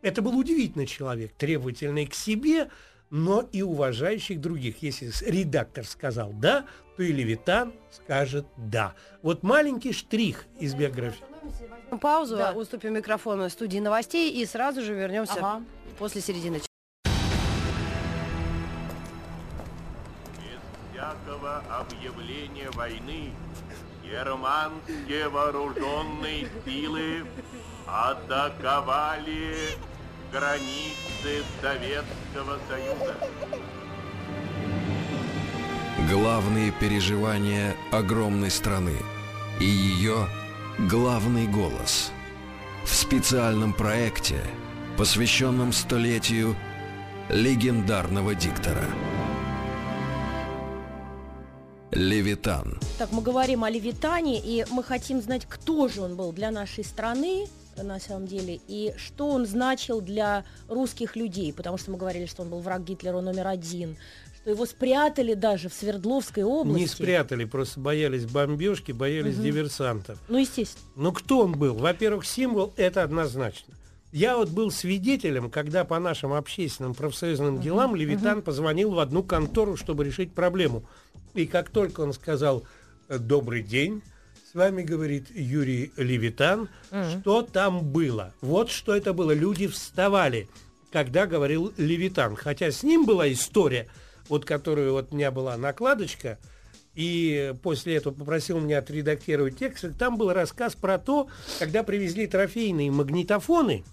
[0.01, 2.69] Это был удивительный человек, требовательный к себе,
[3.09, 4.81] но и уважающих других.
[4.81, 6.65] Если редактор сказал «да»,
[7.01, 8.93] то и Левитан скажет «да».
[9.23, 11.23] Вот маленький штрих из биографии.
[11.99, 12.51] Паузу, Да.
[12.51, 15.63] уступим микрофон студии новостей и сразу же вернемся Ага.
[15.97, 16.61] после середины
[20.37, 20.61] Без
[20.93, 23.33] всякого объявления войны
[24.03, 27.25] германские вооруженные силы
[27.87, 29.55] атаковали
[30.31, 33.15] границы Советского Союза.
[36.11, 38.97] Главные переживания огромной страны
[39.61, 40.27] и ее
[40.77, 42.11] главный голос.
[42.83, 44.41] В специальном проекте,
[44.97, 46.57] посвященном столетию
[47.29, 48.83] легендарного диктора.
[51.91, 52.77] Левитан.
[52.97, 56.83] Так, мы говорим о Левитане, и мы хотим знать, кто же он был для нашей
[56.83, 57.47] страны,
[57.77, 62.41] на самом деле, и что он значил для русских людей, потому что мы говорили, что
[62.41, 63.95] он был враг Гитлера номер один,
[64.41, 66.81] что его спрятали даже в Свердловской области.
[66.81, 70.17] Не спрятали, просто боялись бомбежки, боялись диверсантов.
[70.27, 70.85] Ну, естественно.
[70.95, 71.75] Ну, кто он был?
[71.75, 73.75] Во-первых, символ– это однозначно.
[74.11, 79.77] Я вот был свидетелем, когда по нашим общественным профсоюзным делам Левитан позвонил в одну контору,
[79.77, 80.83] чтобы решить проблему.
[81.33, 82.63] И как только он сказал
[83.07, 84.01] э, «Добрый день»,
[84.51, 86.67] с вами говорит Юрий Левитан,
[87.21, 88.33] что там было.
[88.41, 89.31] Вот что это было.
[89.31, 90.49] Люди вставали,
[90.91, 92.35] когда говорил Левитан.
[92.35, 93.87] Хотя с ним была история,
[94.31, 96.39] вот которую вот у меня была накладочка,
[96.95, 99.83] и после этого попросил меня отредактировать текст.
[99.83, 101.27] И Там был рассказ про то,
[101.59, 103.83] когда привезли трофейные магнитофоны,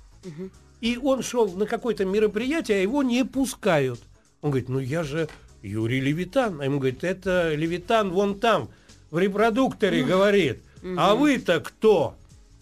[0.80, 4.00] и он шел на какое-то мероприятие, а его не пускают.
[4.40, 5.28] Он говорит, ну я же
[5.60, 6.60] Юрий Левитан.
[6.60, 8.70] А ему говорит, это Левитан вон там,
[9.10, 10.62] в репродукторе говорит.
[10.96, 12.14] А вы-то кто?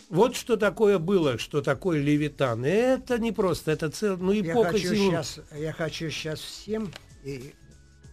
[0.09, 2.65] Вот что такое было, что такое Левитан.
[2.65, 6.91] Это не просто, это целая, ну, Я эпоха хочу, сейчас, я хочу сейчас всем...
[7.23, 7.53] И,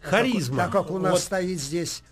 [0.03, 0.57] Харизма.
[0.57, 1.21] Так как, у нас Вот.
[1.21, 2.03] стоит здесь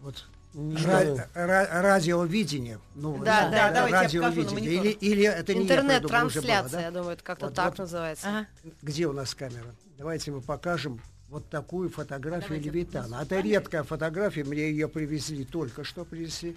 [0.00, 2.78] вот Ра- ра- радиовидение.
[2.94, 4.72] Ну, Да, да, давайте я на радиовидение.
[4.72, 5.96] Или, или это не я придумал,
[6.26, 6.80] уже было, Интернет-трансляция, да?
[6.82, 7.78] я думаю, это как-то Вот, так вот.
[7.78, 8.28] называется.
[8.28, 8.46] Ага.
[8.82, 9.74] Где у нас камера?
[9.98, 13.20] Давайте мы покажем вот такую фотографию Левитана.
[13.22, 16.56] Это редкая фотография, мне ее привезли, только что привезли.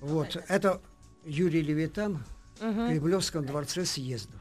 [0.00, 0.80] Вот, это
[1.24, 2.24] Юрий Левитан
[2.60, 4.38] в Кремлевском дворце съездов.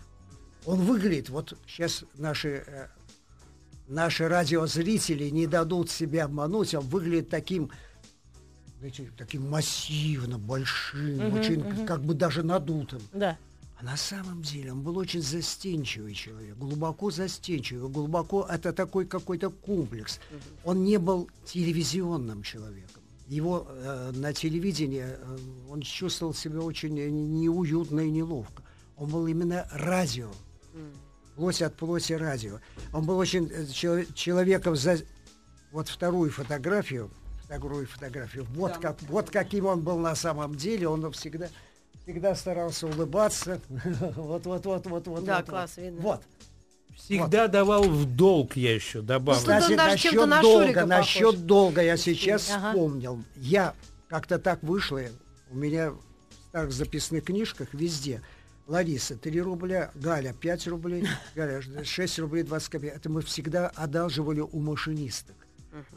[0.66, 2.88] Он выглядит, вот сейчас наши, э,
[3.88, 7.72] наши радиозрители не дадут себя обмануть, он выглядит таким,
[8.80, 13.02] знаете, таким массивным, большим, очень как бы даже надутым.
[13.14, 13.38] Да.
[13.78, 19.50] А на самом деле он был очень застенчивый человек, глубоко застенчивый, глубоко это такой какой-то
[19.50, 20.20] комплекс.
[20.64, 23.02] Он не был телевизионным человеком.
[23.28, 25.38] Его э, на телевидении э,
[25.70, 28.64] он чувствовал себя очень не- неуютно и неловко.
[28.98, 30.30] Он был именно радио,
[31.36, 32.60] плоть от плоти радио.
[32.94, 34.98] Он был очень э, чело- человеком за
[35.72, 37.12] вот вторую фотографию,
[37.44, 38.46] вторую фотографию.
[38.50, 40.88] Вот как вот каким он был на самом деле.
[40.88, 41.50] Он всегда
[42.04, 43.60] всегда старался улыбаться.
[44.16, 45.24] Вот вот вот вот вот.
[45.26, 45.84] Да, вот, класс, вот.
[45.84, 46.02] видно.
[46.02, 46.22] Вот.
[46.96, 49.40] Всегда давал в долг, я еще добавлю.
[49.42, 52.70] Кстати, Кстати, насчет на долга, насчет долга я сейчас Ага.
[52.70, 53.22] вспомнил.
[53.36, 53.74] Я
[54.08, 55.02] как-то так вышло,
[55.52, 55.98] у меня в
[56.50, 58.22] старых записных книжках везде.
[58.68, 62.96] Лариса 3 рубля, Галя 5 рублей, Галя 6 рублей 20 копеек.
[62.96, 65.36] Это мы всегда одалживали у машинисток.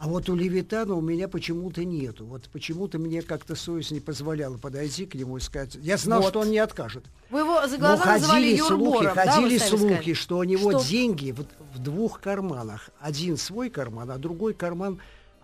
[0.00, 2.26] А вот у Левитана у меня почему-то нету.
[2.26, 5.76] Вот почему-то мне как-то совесть не позволяла подойти к нему и сказать.
[5.76, 6.30] Я знал, Вот.
[6.30, 7.04] что он не откажет.
[7.30, 10.12] Вы его за Но глаза называли ходили слухи, да, ходили слухи, сказали?
[10.14, 10.88] что у него Что?
[10.88, 12.90] деньги в, в двух карманах.
[12.98, 14.98] Один свой карман, а другой карман,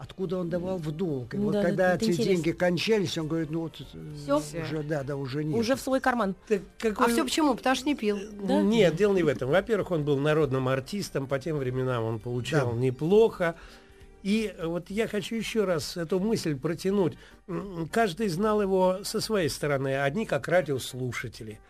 [0.04, 1.34] откуда он давал в долг.
[1.34, 2.24] И вот Да, когда эти интересно.
[2.24, 3.84] деньги кончались, он говорит, ну вот э,
[4.22, 4.36] Всё?
[4.38, 5.58] уже, да, да, уже нет.
[5.58, 6.34] Уже в свой карман.
[6.48, 7.54] Так А какой- все почему?
[7.54, 8.18] Потому что не пил.
[8.42, 8.62] Да?
[8.62, 9.50] Нет, дело не в этом.
[9.50, 12.78] Во-первых, он был народным артистом, по тем временам он получал Да.
[12.78, 13.56] неплохо.
[14.22, 17.14] И вот я хочу еще раз эту мысль протянуть.
[17.92, 20.00] Каждый знал его со своей стороны.
[20.02, 21.60] Одни как радиослушатели.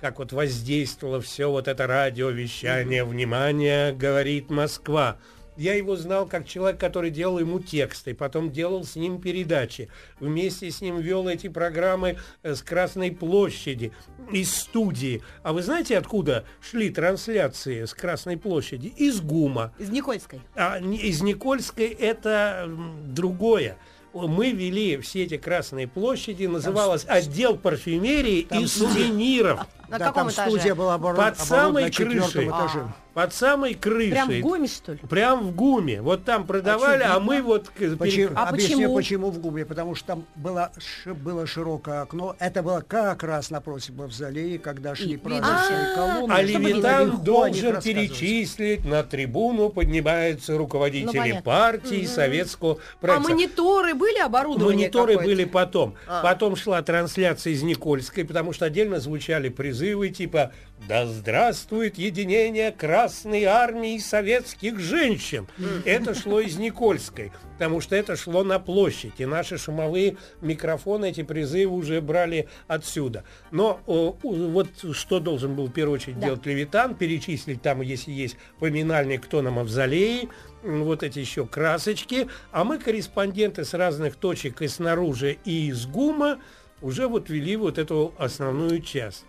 [0.00, 3.04] Как вот воздействовало все вот это радиовещание.
[3.04, 5.18] Внимание, говорит Москва.
[5.58, 9.88] Я его знал как человек, который делал ему тексты, потом делал с ним передачи.
[10.20, 13.92] Вместе с ним вел эти программы э, с Красной площади,
[14.30, 15.20] из студии.
[15.42, 18.86] А вы знаете, откуда шли трансляции с Красной площади?
[18.96, 19.72] Из ГУМа.
[19.78, 20.40] Из Никольской.
[20.54, 22.70] А не- из Никольской это
[23.06, 23.76] другое.
[24.14, 29.66] Мы вели все эти Красные площади, называлось отдел парфюмерии там и сувениров.
[29.88, 30.50] На да, каком там этаже?
[30.50, 32.48] студия была оборон- Под самой крышей.
[32.48, 32.92] этаже.
[33.18, 34.12] Под самой крышей.
[34.12, 34.98] Прям в ГУМе, что ли?
[35.10, 36.02] Прям в ГУМе.
[36.02, 37.68] Вот там продавали, а, мы вот...
[37.70, 38.94] Почему, перек- А объясню, почему?
[38.94, 39.64] почему в ГУМе.
[39.64, 40.70] Потому что там было,
[41.04, 42.36] было широкое окно.
[42.38, 46.32] Это было как раз напротив мавзолея, когда шли праздничные колонны.
[46.32, 53.30] А Левитан должен перечислить, на трибуну поднимаются руководители Ну, партии, советского А проекта.
[53.30, 54.76] мониторы были оборудованы?
[54.76, 55.96] Мониторы были потом.
[56.06, 56.22] А.
[56.22, 60.52] Потом шла трансляция из Никольской, потому что отдельно звучали призывы типа
[60.86, 65.46] «Да здравствует единение Красной Армии советских женщин!»
[65.84, 69.14] Это шло из Никольской, потому что это шло на площадь.
[69.18, 73.24] И наши шумовые микрофоны эти призывы уже брали отсюда.
[73.50, 76.26] Но о, вот что должен был в первую очередь Да.
[76.26, 80.28] делать Левитан, перечислить там, если есть поминальный, кто на мавзолее,
[80.62, 86.38] вот эти еще красочки, а мы, корреспонденты с разных точек и снаружи, и из ГУМа,
[86.80, 89.24] уже вот вели вот эту основную часть.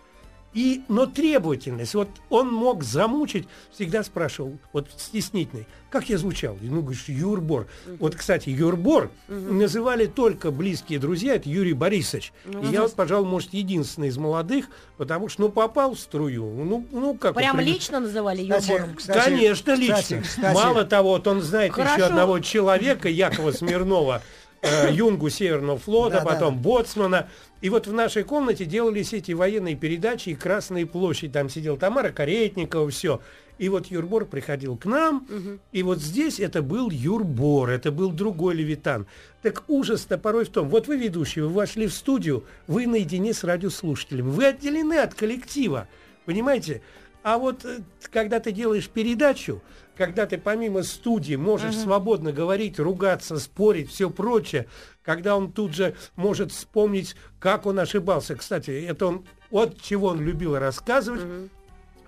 [0.52, 6.56] И, но требовательность, вот он мог замучить, всегда спрашивал, вот стеснительный, как я звучал?
[6.60, 7.66] Ну, говоришь, Юрбор.
[7.98, 12.32] Вот, кстати, Юрбор называли только близкие друзья, это Юрий Борисович.
[12.46, 16.44] И я вот, пожалуй, может, единственный из молодых, потому что, ну, попал в струю.
[16.44, 18.94] Ну, ну как Прям вот, лично называли Кстати, Юрбором?
[18.94, 20.22] кстати, Конечно, кстати, лично.
[20.22, 22.06] кстати, Мало того, вот он знает еще Хорошо.
[22.06, 24.22] одного человека, Якова Смирнова,
[24.62, 26.26] э, юнгу Северного флота, Да, да.
[26.26, 27.28] потом боцмана.
[27.60, 31.32] И вот в нашей комнате делались эти военные передачи и Красные площади.
[31.32, 33.20] Там сидел Тамара Каретникова, все.
[33.58, 35.26] И вот Юрбор приходил к нам,
[35.70, 39.06] и вот здесь это был Юрбор, это был другой Левитан.
[39.42, 43.44] Так ужас-то порой в том, вот вы ведущий, вы вошли в студию, вы наедине с
[43.44, 45.88] радиослушателями, вы отделены от коллектива,
[46.24, 46.80] понимаете?
[47.22, 49.60] А вот э, когда ты делаешь передачу,
[50.00, 54.66] когда ты помимо студии можешь свободно говорить, ругаться, спорить, все прочее,
[55.02, 58.34] когда он тут же может вспомнить, как он ошибался.
[58.34, 61.20] Кстати, это он, вот чего он любил рассказывать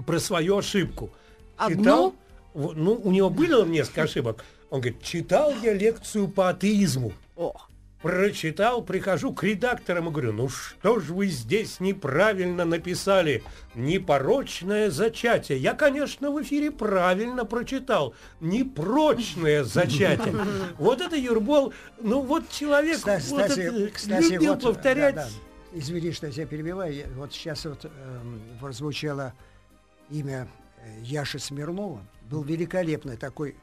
[0.06, 1.10] про свою ошибку.
[1.58, 2.14] Одну?
[2.54, 4.42] в- ну, у него было несколько ошибок.
[4.70, 7.12] Он говорит, читал я лекцию по атеизму.
[7.36, 7.54] О,
[8.02, 13.42] прочитал, прихожу к редакторам и говорю, ну что ж вы здесь неправильно написали?
[13.74, 15.58] Непорочное зачатие.
[15.58, 18.14] Я, конечно, в эфире правильно прочитал.
[18.40, 20.34] Непрочное зачатие.
[20.78, 25.14] Вот это Юрбол, ну вот человек Кстати, вот кстати, это кстати, любил вот, повторять.
[25.14, 25.78] да, да.
[25.78, 26.92] Извини, что я тебя перебиваю.
[26.94, 29.32] Я- Вот сейчас вот эм, прозвучало
[30.10, 32.02] имя э, Яши Смирнова.
[32.28, 33.56] Был великолепный такой...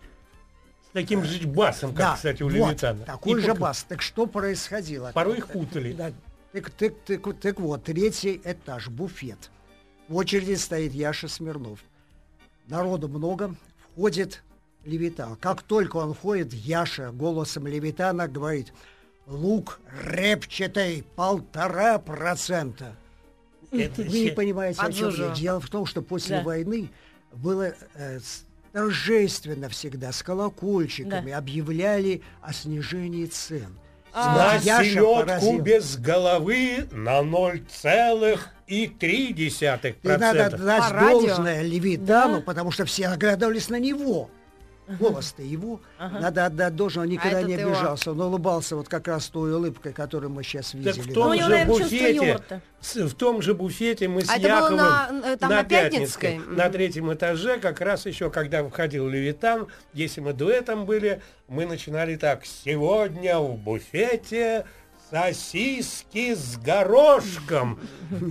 [0.90, 3.06] С таким же басом, как, да, кстати, у вот, Левитана.
[3.06, 3.86] такой И же пока- бас.
[3.88, 5.12] Так что происходило?
[5.14, 5.94] Порой их путали.
[5.94, 6.12] Да,
[6.52, 9.52] так, так, так, так вот, третий этаж, буфет.
[10.08, 11.80] В очереди стоит Яша Смирнов.
[12.68, 13.56] Народу много,
[13.94, 14.42] входит
[14.84, 15.36] Левитан.
[15.36, 18.74] Как только он входит, Яша голосом Левитана говорит,
[19.28, 22.96] лук репчатый, полтора процента.
[23.72, 25.30] Это Вы не понимаете, о чем я.
[25.36, 26.44] Дело в том, что после Да.
[26.44, 26.90] войны
[27.34, 28.20] было э,
[28.72, 33.78] торжественно всегда, с колокольчиками, объявляли о снижении цен.
[34.14, 35.62] На Вот Яша селедку поразил.
[35.62, 39.96] без головы на 0,3%.
[40.02, 41.20] И надо дать По радио.
[41.20, 44.32] должное Левитану, потому что все оглядывались на него.
[45.00, 45.82] Голос-то его.
[46.00, 48.12] Надо отдать должное, он никогда А не обижался.
[48.12, 51.02] Он улыбался вот как раз той улыбкой, которую мы сейчас Так видели.
[51.02, 52.40] в Ну, том у него, же буфете,
[52.96, 56.56] в том же буфете мы с А Яковом на- э, там на Пятницкой, Пятницкой?
[56.56, 62.16] на третьем этаже, как раз еще, когда входил Левитан, если мы дуэтом были, мы начинали
[62.16, 62.46] так.
[62.46, 64.66] Сегодня в буфете
[65.12, 67.80] сосиски с горошком.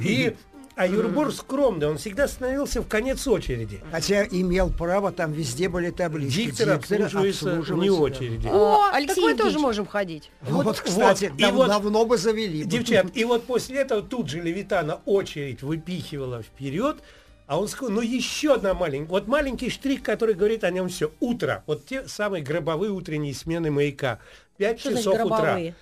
[0.02, 0.36] И
[0.78, 3.80] а Юрбур скромный, он всегда становился в конец очереди.
[3.90, 6.46] Хотя имел право, там везде были таблички.
[6.46, 8.02] Диктор обслуживается вне обслуживается, да.
[8.04, 8.46] очереди.
[8.46, 9.54] О, Алексей так мы Евгеньевич.
[9.54, 10.30] тоже можем ходить.
[10.42, 12.62] Вот, Вот, кстати, вот, и дав- вот- давно бы завели.
[12.62, 16.98] Девчат, и вот после этого тут же Левитана очередь выпихивала вперед,
[17.48, 21.10] а он сказал, ну еще одна маленькая, вот маленький штрих, который говорит о нем все.
[21.18, 24.20] Утро, вот те самые гробовые утренние смены маяка.
[24.56, 25.26] Пять Что часов утра.
[25.26, 25.74] Гробовые,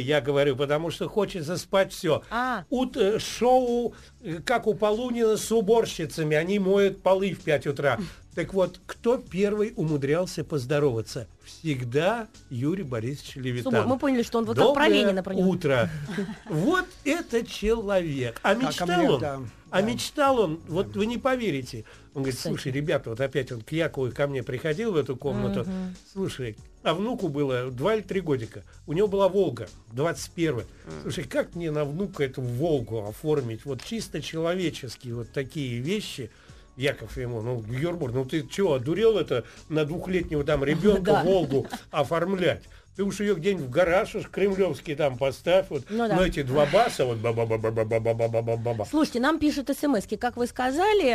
[0.00, 2.22] я говорю, потому что хочется спать все.
[2.30, 2.64] А.
[2.70, 7.98] Ут, э, шоу, э, как у Полунина с уборщицами, они моют полы в 5 утра.
[8.34, 11.28] Так вот, кто первый умудрялся поздороваться?
[11.44, 13.86] Всегда Юрий Борисович Левитан.
[13.86, 15.48] Мы поняли, что он вот как про Доброе Ленина про него.
[15.48, 15.88] утро.
[16.48, 18.40] Вот это человек.
[18.42, 19.40] А мечтал он, да,
[19.74, 21.84] а мечтал он, вот вы не поверите.
[22.14, 25.16] Он говорит, слушай, ребята, вот опять он к Якову и ко мне приходил в эту
[25.16, 25.66] комнату.
[26.12, 28.62] Слушай, а внуку было два или три годика.
[28.86, 30.62] У него была Волга, 21
[31.02, 33.64] Слушай, как мне на внука эту Волгу оформить?
[33.64, 36.30] Вот чисто человеческие вот такие вещи.
[36.76, 41.24] Яков ему, ну, Юрбур, ну ты чего, одурел это на двухлетнего там ребенка Да.
[41.24, 42.62] Волгу оформлять?
[42.96, 46.14] Ты уж ее где-нибудь в гараж уж кремлевский там поставь, вот, Ну да.
[46.14, 48.74] но эти два баса, вот ба ба ба ба ба ба ба ба ба ба
[48.74, 51.08] ба Слушайте, нам пишут смс как вы сказали,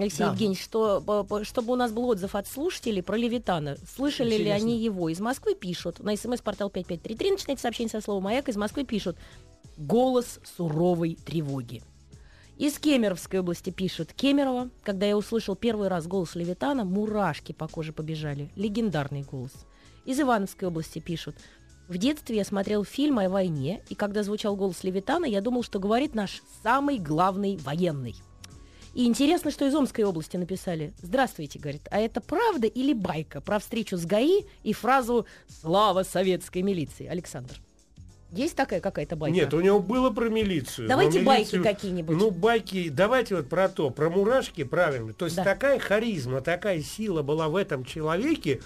[0.00, 0.30] Алексей Да.
[0.30, 3.76] Евгеньевич, что п- чтобы у нас был отзыв от слушателей про Левитана.
[3.96, 4.54] Слышали ли Интересно.
[4.54, 5.10] они его?
[5.10, 6.00] Из Москвы пишут.
[6.00, 8.48] На смс-портал 5533 начинайте сообщение со словом «Маяк».
[8.48, 9.18] Из Москвы пишут
[9.76, 11.82] «Голос суровой тревоги».
[12.56, 14.70] Из Кемеровской области пишут Кемерово.
[14.82, 18.48] Когда я услышал первый раз голос Левитана, мурашки по коже побежали.
[18.56, 19.52] Легендарный голос.
[20.06, 21.36] Из Ивановской области пишут
[21.88, 25.78] в детстве я смотрел фильм о войне, и когда звучал голос Левитана, я думал, что
[25.78, 28.16] говорит наш самый главный военный.
[28.92, 30.92] И интересно, что из Омской области написали.
[31.00, 35.26] Здравствуйте, говорит, а это правда или байка про встречу с ГАИ и фразу
[35.60, 37.06] «Слава советской милиции»?
[37.06, 37.54] Александр,
[38.32, 39.36] есть такая какая-то байка?
[39.36, 40.88] Нет, у него было про милицию.
[40.88, 42.16] Давайте но байки милицию- какие-нибудь.
[42.16, 45.12] Ну, байки, давайте вот про то, про мурашки, правильно.
[45.12, 45.44] То есть Да.
[45.44, 48.60] такая харизма, такая сила была в этом человеке,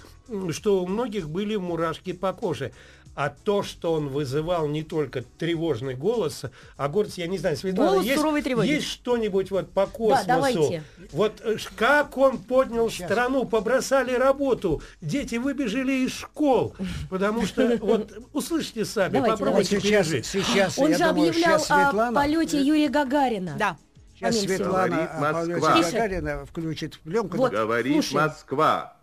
[0.53, 2.73] что у многих были мурашки по коже.
[3.17, 6.45] А то, что он вызывал не только тревожный голос,
[6.77, 8.69] а гордость, я не знаю, Светлана, Голос есть, суровой тревоги.
[8.69, 10.27] есть что-нибудь вот по космосу?
[10.29, 10.85] давайте.
[11.11, 13.11] Вот э, как он поднял Сейчас.
[13.11, 16.77] страну, побросали работу, дети выбежали из школ,
[17.11, 20.27] потому что, вот, услышите сами, Давайте, попробуйте сейчас, пережить.
[20.27, 23.57] сейчас, Он я же думаю, объявлял сейчас о Светлана, полете Юрия Гагарина.
[23.59, 23.77] Да.
[24.15, 24.39] сейчас.
[24.39, 25.83] Светлана Говорит о полете Москва.
[25.83, 27.37] Гагарина включит пленку.
[27.37, 27.51] Вот.
[27.53, 28.13] Говорит.
[28.13, 28.97] Москва.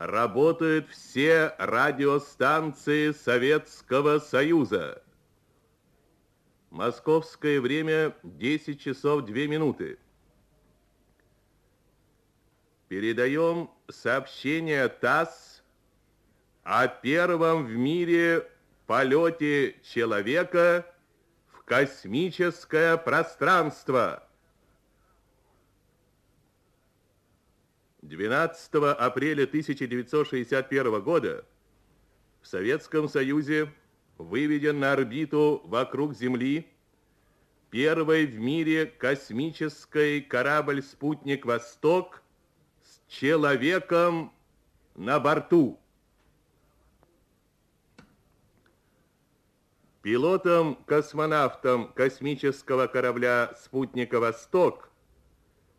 [0.00, 5.02] Работают все радиостанции Советского Союза.
[6.70, 9.98] Московское время 10 часов 2 минуты.
[12.88, 15.62] Передаем сообщение ТАСС
[16.62, 18.50] о первом в мире
[18.86, 20.86] полете человека
[21.52, 24.26] в космическое пространство.
[28.10, 31.46] 12 апреля 1961 года
[32.42, 33.72] в Советском Союзе
[34.18, 36.66] выведен на орбиту вокруг Земли
[37.70, 42.22] первый в мире космический корабль-спутник «Восток»
[42.82, 44.32] с человеком
[44.96, 45.78] на борту.
[50.02, 54.89] Пилотом-космонавтом космического корабля «Спутника Восток»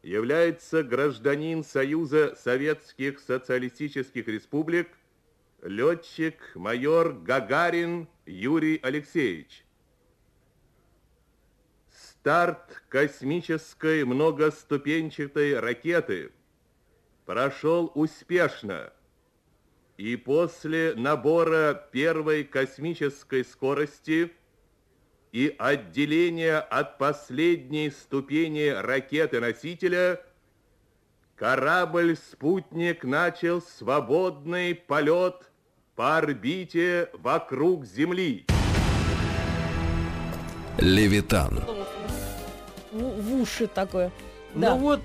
[0.03, 4.89] является гражданин Союза Советских Социалистических Республик,
[5.61, 9.63] летчик-майор Гагарин Юрий Алексеевич.
[11.91, 16.31] Старт космической многоступенчатой ракеты
[17.25, 18.91] прошел успешно,
[19.97, 24.31] и после набора первой космической скорости
[25.31, 30.21] и отделения от последней ступени ракеты-носителя
[31.35, 35.51] корабль-спутник начал свободный полет
[35.95, 38.45] по орбите вокруг Земли.
[40.77, 41.63] Левитан.
[42.91, 44.11] В, в уши такое.
[44.53, 44.75] Ну Да.
[44.75, 45.01] вот,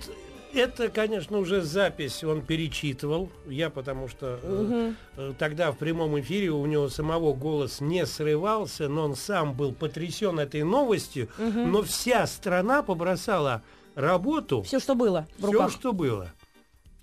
[0.57, 3.31] это, конечно, уже запись он перечитывал.
[3.47, 8.89] Я потому что э, э, тогда в прямом эфире у него самого голос не срывался,
[8.89, 11.29] но он сам был потрясен этой новостью.
[11.39, 13.63] Но вся страна побросала
[13.95, 16.33] работу, Все, что было все, что было.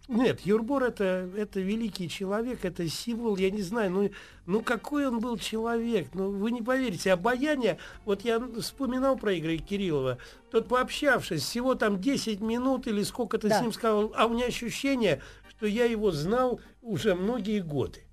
[0.10, 4.10] Нет, Юрбор это, это великий человек, это символ, я не знаю, ну,
[4.45, 9.58] ну какой он был человек, ну вы не поверите, обаяние, вот я вспоминал про Игоря
[9.58, 10.18] Кириллова,
[10.51, 13.60] тот пообщавшись, всего там 10 минут или сколько ты Да.
[13.60, 18.04] с ним сказал, а у меня ощущение, что я его знал уже многие годы.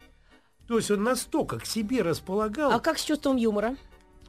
[0.68, 2.70] То есть он настолько к себе располагал.
[2.70, 3.76] А как с чувством юмора?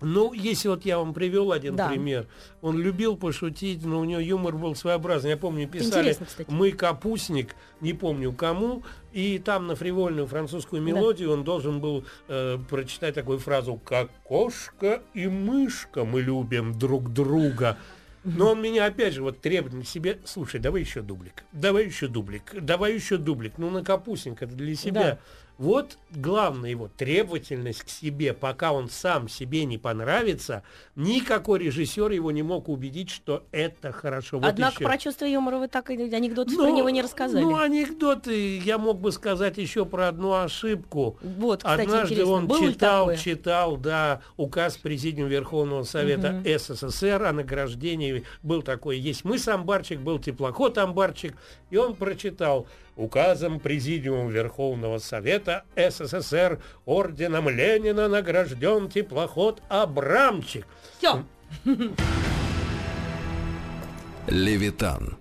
[0.01, 1.89] Ну, если вот я вам привел один Да.
[1.89, 2.27] пример,
[2.61, 5.31] он любил пошутить, но у него юмор был своеобразный.
[5.31, 6.17] Я помню, писали.
[6.47, 8.83] «Мы капустник», не помню кому,
[9.13, 15.01] и там на фривольную французскую мелодию он должен был э, прочитать такую фразу «Как кошка
[15.13, 17.77] и мышка мы любим друг друга».
[18.23, 22.07] Но он меня опять же вот требовал к себе, слушай, давай еще дублик, давай еще
[22.07, 23.53] дублик, давай еще дублик.
[23.57, 25.01] Ну, на капустник, это для себя.
[25.01, 25.19] Да.
[25.61, 30.63] Вот главная его требовательность к себе, пока он сам себе не понравится,
[30.95, 34.39] никакой режиссер его не мог убедить, что это хорошо.
[34.39, 34.85] Вот Однако еще.
[34.85, 37.43] про чувство юмора вы так и анекдоты Ну, про него не рассказали.
[37.43, 41.19] Ну, анекдоты, я мог бы сказать еще про одну ошибку.
[41.21, 43.17] вот, кстати, Однажды интересно, он было ли читал, такое?
[43.17, 48.23] читал, да, указ Президиума Верховного Совета СССР о награждении.
[48.41, 51.35] Был такой, есть мыс Амбарчик, был теплоход Амбарчик,
[51.69, 52.65] и он прочитал
[53.01, 60.65] указом Президиума Верховного Совета СССР орденом Ленина награжден теплоход Абрамчик.
[60.97, 61.23] Все.
[64.27, 65.17] Левитан.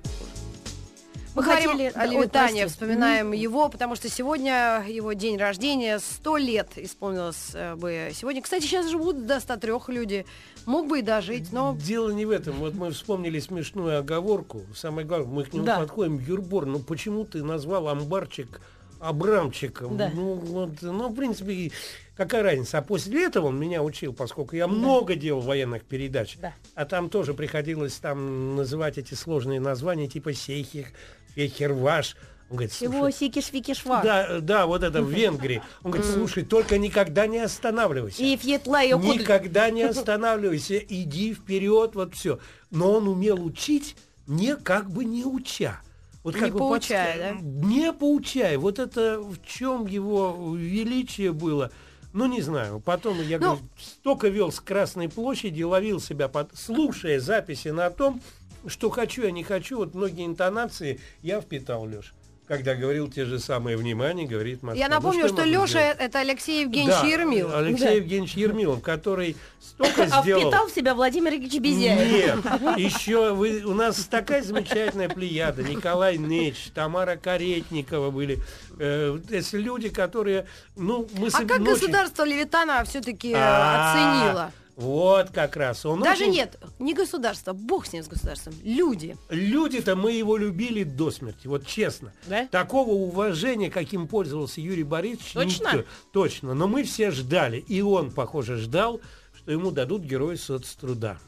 [1.35, 2.67] Мы говорим хотели- о да, Левитане, прости.
[2.67, 8.43] вспоминаем его, потому что сегодня его день рождения, сто лет исполнилось э, бы сегодня.
[8.43, 10.27] Кстати, сейчас живут до 103 люди,
[10.67, 12.55] мог бы и дожить, но Дело не в этом.
[12.57, 14.63] Вот мы вспомнили смешную оговорку.
[14.75, 15.79] Самое главное, мы к нему Да.
[15.79, 16.19] подходим.
[16.19, 18.61] Юрбор, ну почему ты назвал амбарчик
[19.01, 19.97] Абрамчиком?
[19.97, 20.11] Да.
[20.13, 21.71] Ну, вот, ну, в принципе,
[22.17, 22.79] какая разница?
[22.79, 26.37] А после этого он меня учил, поскольку я много делал военных передач.
[26.39, 26.55] Да.
[26.75, 30.89] А там тоже приходилось там называть эти сложные названия, типа Сейхих,
[31.35, 32.17] Фехерваш.
[32.51, 34.01] Он говорит, Всего слушай, сикиш-викиш-ва.
[34.03, 35.63] да, да, вот это в Венгрии.
[35.85, 38.23] Он говорит, слушай, только никогда не останавливайся.
[38.25, 42.41] И фьетла Никогда не останавливайся, иди вперед, вот все.
[42.73, 45.81] Но он умел учить, не как бы не уча.
[46.25, 48.59] Вот Не как бы поучая, подска- Не поучая.
[48.59, 51.71] Вот это в чем его величие было.
[52.13, 52.81] Ну, не знаю.
[52.81, 56.51] Потом, я Ну- говорю, столько вел с Красной площади, ловил себя, под...
[56.59, 58.21] слушая записи на том,
[58.67, 59.79] что хочу, я не хочу.
[59.79, 62.13] Вот многие интонации я впитал, Леш.
[62.47, 64.75] Когда говорил те же самые внимания, говорит Москва.
[64.81, 65.97] я Ну, напомню, я что могу Леша сделать?
[66.01, 67.55] это Алексей Евгеньевич Да, Ермилов.
[67.55, 67.91] Алексей Да.
[67.93, 70.43] Евгеньевич Ермилов, который столько А сделал.
[70.43, 72.43] впитал в себя Владимир Ильич Безяев.
[72.45, 75.63] Нет, еще вы, у нас такая замечательная плеяда.
[75.63, 78.41] Николай Неч, Тамара Каретникова были.
[78.83, 84.53] Э, это люди, которые, ну, мы А как ночью- государство Левитана все-таки А, оценило?
[84.77, 85.85] Вот как раз.
[85.85, 89.15] Он Даже очень- нет, не государство, бог с ним с государством, люди.
[89.29, 92.15] Люди-то мы его любили до смерти, вот честно.
[92.27, 92.47] Да?
[92.47, 95.73] Такого уважения, каким пользовался Юрий Борисович, Точно?
[95.75, 96.55] никто- точно.
[96.55, 99.03] Но мы все ждали, и он, похоже, ждал,
[99.37, 101.19] что ему дадут Героя соцтруда.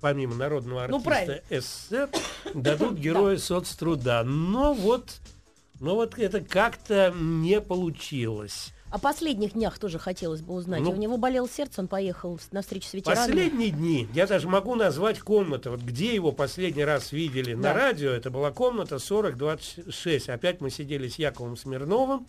[0.00, 1.40] Помимо народного Ну, артиста правильно.
[1.50, 2.08] СССР,
[2.54, 4.24] дадут Героя соцтруда.
[4.24, 5.20] Но вот,
[5.80, 8.72] но вот это как-то не получилось.
[8.90, 10.80] О последних днях тоже хотелось бы узнать.
[10.80, 13.26] Ну, У него болело сердце, он поехал на встречу с ветеранами.
[13.32, 17.60] Последние дни, я даже могу назвать комнату, вот где его последний раз видели Да.
[17.60, 20.30] на радио, это была комната 4026.
[20.30, 22.26] Опять мы сидели с Яковом Смирновым,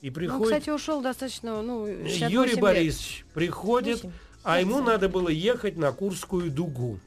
[0.00, 2.60] и Ну, приходит кстати, ушел достаточно, ну, 68 Юрий лет.
[2.60, 4.16] Борисович, приходит, Восемь.
[4.44, 4.86] а ему Сердце.
[4.86, 7.00] надо было ехать на Курскую дугу.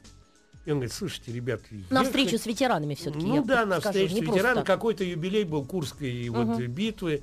[0.64, 1.60] И он говорит, слушайте, ребят,
[1.90, 3.26] На встречу с ветеранами все-таки.
[3.26, 4.64] ну да, на встречу с ветеранами.
[4.64, 7.22] Какой-то юбилей был Курской вот, битвы.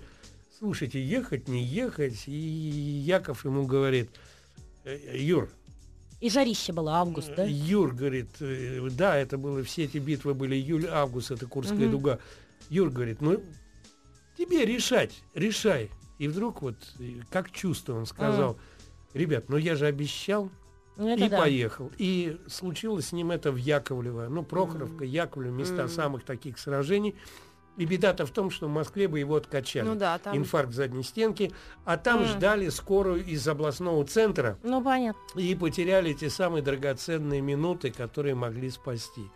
[0.57, 2.23] Слушайте, ехать, не ехать.
[2.27, 4.09] И Яков ему говорит,
[4.83, 5.49] э, Юр,
[6.19, 7.45] И жарище было, август, да?
[7.45, 12.19] Юр говорит, э, да, это было, все эти битвы были июль-август, это Курская дуга.
[12.69, 13.41] Юр говорит, ну,
[14.37, 15.89] тебе решать, решай.
[16.17, 18.57] И вдруг вот, э, как чувство, он сказал,
[19.13, 20.49] ребят, ну я же обещал,
[20.99, 21.37] Ну, и да.
[21.39, 21.91] поехал.
[21.97, 24.27] И случилось с ним это в Яковлево.
[24.29, 27.15] Ну, Прохоровка, Яковлево, места самых таких сражений.
[27.77, 29.85] И беда-то в том, что в Москве бы его откачали.
[29.87, 31.53] Ну да, там- Инфаркт задней стенки.
[31.85, 35.39] А там ждали скорую из областного центра Ну, понятно.
[35.39, 39.31] и потеряли те самые драгоценные минуты, которые могли спасти.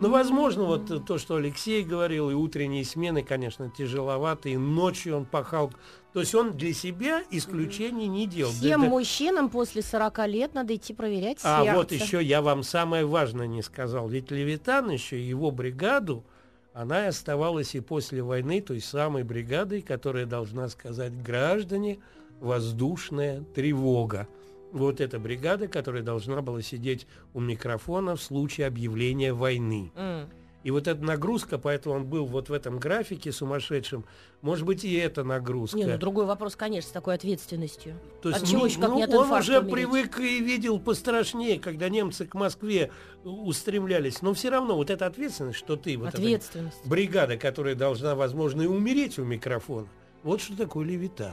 [0.00, 5.26] Ну, возможно, вот то, что Алексей говорил, и утренние смены, конечно, тяжеловато, и ночью он
[5.26, 5.72] пахал.
[6.14, 8.50] То есть он для себя исключений не делал.
[8.50, 11.76] Всем да- мужчинам после 40 лет надо идти проверять а сердце.
[11.76, 14.08] вот еще я вам самое важное не сказал.
[14.08, 16.24] Ведь Левитан еще, его бригаду,
[16.72, 21.98] она и оставалась и после войны той самой бригадой, которая должна сказать граждане,
[22.40, 24.28] воздушная тревога.
[24.72, 29.92] Вот эта бригада, которая должна была сидеть у микрофона в случае объявления войны.
[29.96, 30.28] М.
[30.62, 34.04] И вот эта нагрузка, поэтому он был вот в этом графике сумасшедшем,
[34.42, 35.78] может быть, и эта нагрузка.
[35.78, 37.94] Не, ну другой вопрос, конечно, с такой ответственностью.
[38.20, 39.72] То есть От чего ну, еще как ну, не от он уже умереть?
[39.72, 42.90] привык и видел пострашнее, когда немцы к Москве
[43.24, 44.20] устремлялись.
[44.20, 46.84] Но все равно вот эта ответственность, что ты, вот эта Ответственность.
[46.84, 49.88] бригада, которая должна, возможно, и умереть у микрофона,
[50.22, 51.32] вот что такое левитан.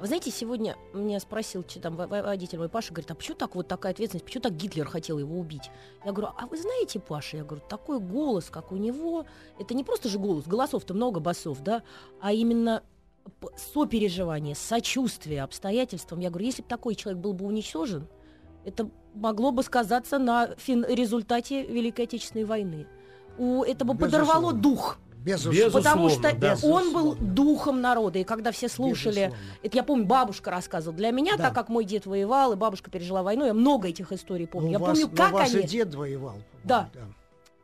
[0.00, 3.36] Вы знаете, сегодня меня спросил что там во- во- водитель мой Паша, говорит, а почему
[3.36, 5.70] так вот такая ответственность, почему так Гитлер хотел его убить?
[6.04, 9.24] Я говорю, а вы знаете, Паша, я говорю, такой голос, как у него,
[9.58, 11.82] это не просто же голос, голосов-то много басов, да,
[12.20, 12.82] а именно
[13.56, 16.20] сопереживание, сочувствие обстоятельствам.
[16.20, 18.06] Я говорю, если бы такой человек был бы уничтожен,
[18.64, 22.86] это могло бы сказаться на фин- результате Великой Отечественной войны.
[23.38, 24.60] У, это бы подорвало Безусловно.
[24.60, 24.98] дух.
[25.24, 25.70] Безусловно.
[25.70, 26.56] Потому что да.
[26.62, 28.18] он был духом народа.
[28.18, 29.58] И когда все слушали, Безусловно.
[29.62, 30.96] это я помню, бабушка рассказывала.
[30.96, 31.44] Для меня, Да.
[31.44, 34.66] так как мой дед воевал, и бабушка пережила войну, я много этих историй помню.
[34.66, 36.36] Ну, я вас- помню, ну, как ваш они, и дед воевал.
[36.62, 36.90] Да.
[36.92, 37.14] по-моему,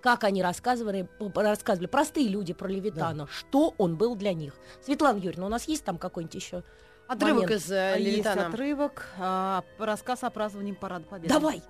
[0.01, 4.55] как они рассказывали, рассказывали, простые люди про Левитана, что он был для них.
[4.83, 6.63] Светлана Юрьевна, у нас есть там какой-нибудь еще?
[7.07, 7.61] Отрывок Момент.
[7.61, 8.47] из э, Есть Левитана.
[8.47, 11.29] отрывок, а, рассказ о праздновании Парада Победы.
[11.35, 11.61] Давай!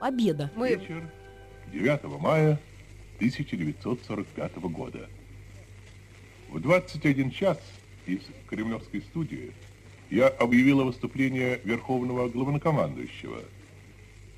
[0.00, 0.50] Победа.
[0.56, 1.08] Мы Вечер
[1.70, 2.58] 9 мая
[3.18, 5.08] 1945 года.
[6.48, 7.58] В 21 час
[8.06, 9.52] из Кремлевской студии
[10.08, 13.42] я объявила выступление Верховного Главнокомандующего.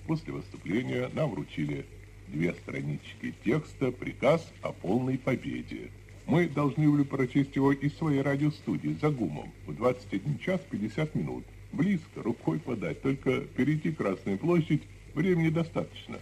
[0.07, 1.85] После выступления нам вручили
[2.28, 5.91] две странички текста «Приказ о полной победе».
[6.26, 11.45] Мы должны были прочесть его из своей радиостудии за ГУМом в 21 час 50 минут.
[11.72, 14.83] Близко, рукой подать, только перейти Красную площадь
[15.14, 16.18] времени достаточно.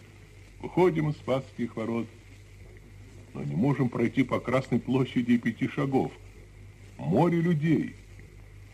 [0.61, 2.07] Выходим из Спасских ворот,
[3.39, 6.11] но не можем пройти по Красной площади пяти шагов.
[6.99, 7.95] Море людей.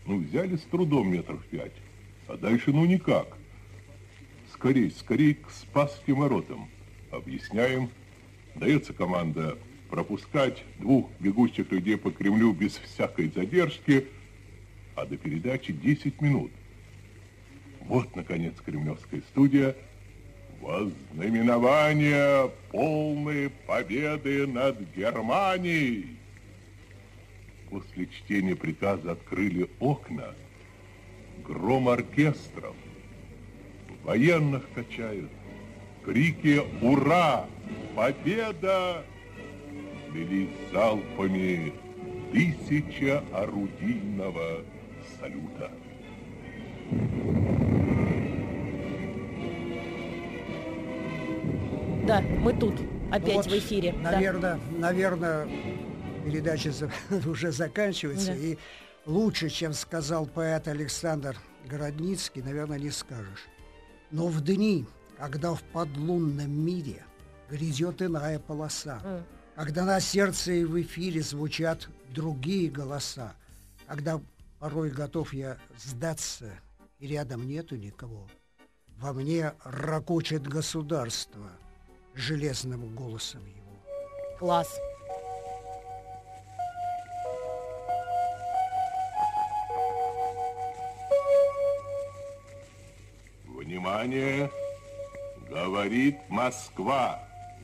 [0.07, 1.73] Ну, взяли с трудом метров пять,
[2.27, 3.37] а дальше ну никак.
[4.51, 6.67] Скорей, скорей к Спасским воротам.
[7.11, 7.89] Объясняем.
[8.55, 9.55] Дается команда
[9.89, 14.07] пропускать двух бегущих людей по Кремлю без всякой задержки,
[14.95, 16.51] а до передачи 10 минут.
[17.81, 19.75] Вот, наконец, Кремлевская студия.
[20.61, 26.17] Вознаменование полной победы над Германией.
[27.69, 30.33] После чтения приказа открыли окна.
[31.45, 32.75] Гром оркестров.
[34.03, 35.31] Военных качают.
[36.03, 37.47] Крики «Ура!
[37.95, 39.03] Победа!»
[40.11, 41.73] Слились залпами
[42.31, 44.61] тысяча орудийного
[45.19, 45.71] салюта.
[52.05, 52.75] Да, мы тут,
[53.11, 53.93] опять Вот, в эфире.
[54.03, 54.11] Да.
[54.11, 55.49] Наверное, наверное,
[56.23, 56.71] передача
[57.25, 58.27] уже заканчивается.
[58.33, 58.37] Да.
[58.37, 58.57] И
[59.05, 61.35] лучше, чем сказал поэт Александр
[61.67, 63.45] Городницкий, наверное, не скажешь.
[64.11, 64.85] Но в дни,
[65.17, 67.03] когда в подлунном мире
[67.49, 69.23] грядет иная полоса, М.
[69.55, 73.33] когда на сердце и в эфире звучат другие голоса,
[73.87, 74.21] когда
[74.59, 76.51] порой готов я сдаться,
[76.99, 78.27] и рядом нету никого,
[78.97, 81.49] во мне ракочет государство
[82.15, 84.37] железным голосом его.
[84.39, 84.79] Класс.
[93.45, 94.49] Внимание!
[95.49, 97.19] Говорит Москва!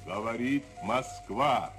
[0.06, 1.74] Говорит Москва!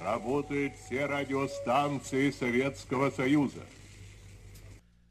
[0.00, 3.60] Работают все радиостанции Советского Союза.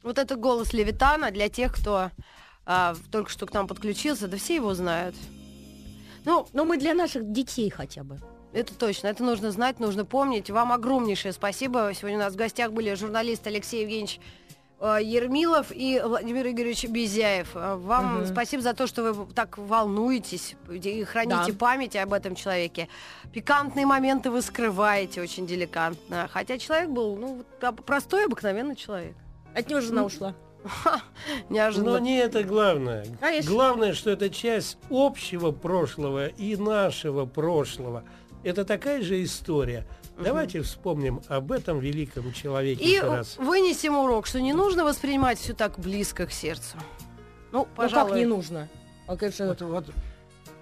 [0.02, 2.10] Вот это голос Левитана для тех, кто
[2.66, 5.14] а, только что к нам подключился, да все его знают.
[6.24, 8.18] Ну, Но мы для наших детей хотя бы.
[8.52, 10.50] это точно, это нужно знать, нужно помнить.
[10.50, 11.92] Вам огромнейшее спасибо.
[11.94, 14.20] Сегодня у нас в гостях были журналист Алексей Евгеньевич
[14.80, 17.54] э, Ермилов и Владимир Игоревич Безяев.
[17.54, 18.26] Э, Вам Мгм.
[18.26, 21.58] спасибо за то, что вы так волнуетесь и храните Да.
[21.58, 22.88] память об этом человеке.
[23.32, 26.28] Пикантные моменты вы скрываете очень деликатно.
[26.32, 29.14] Хотя человек был, ну, а, простой, обыкновенный человек.
[29.54, 30.34] От него жена ушла.
[31.48, 31.92] Неожиданно.
[31.92, 33.06] Но не это главное.
[33.20, 33.50] Конечно.
[33.50, 38.04] Главное, что это часть общего прошлого и нашего прошлого.
[38.42, 39.86] Это такая же история.
[40.22, 43.36] Давайте вспомним об этом великом человеке И еще раз.
[43.38, 46.76] вынесем урок, что не нужно воспринимать все так близко к сердцу.
[47.50, 48.10] Ну, Ну пожалуй.
[48.10, 48.68] как не нужно?
[49.06, 49.84] А, конечно, Вот, вот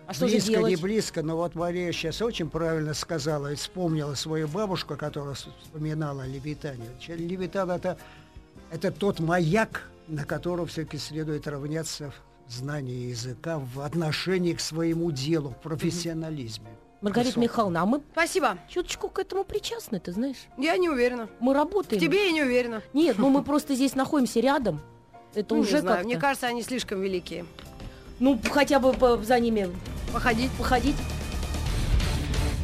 [0.06, 0.70] а что же близко, делать?
[0.70, 6.26] не близко, но вот Мария сейчас очень правильно сказала и вспомнила свою бабушку, которая вспоминала
[6.26, 6.86] Левитане.
[7.08, 7.96] Левитан это,
[8.70, 12.12] это тот маяк, на котором все-таки следует равняться
[12.46, 16.68] в знании языка, в отношении к своему делу, в профессионализме.
[17.00, 17.42] Маргарита Высоком.
[17.42, 18.58] Михайловна, а мы Спасибо.
[18.68, 20.36] чуточку к этому причастны, ты знаешь?
[20.58, 21.28] Я не уверена.
[21.40, 22.00] Мы В работаем.
[22.00, 22.82] тебе я не уверена.
[22.92, 24.80] Нет, ну мы просто здесь находимся рядом.
[25.34, 27.46] Это Ну, не уже знаю, как Мне кажется, они слишком великие.
[28.18, 29.68] Ну, хотя бы по- за ними
[30.12, 30.50] Походить.
[30.58, 30.96] походить.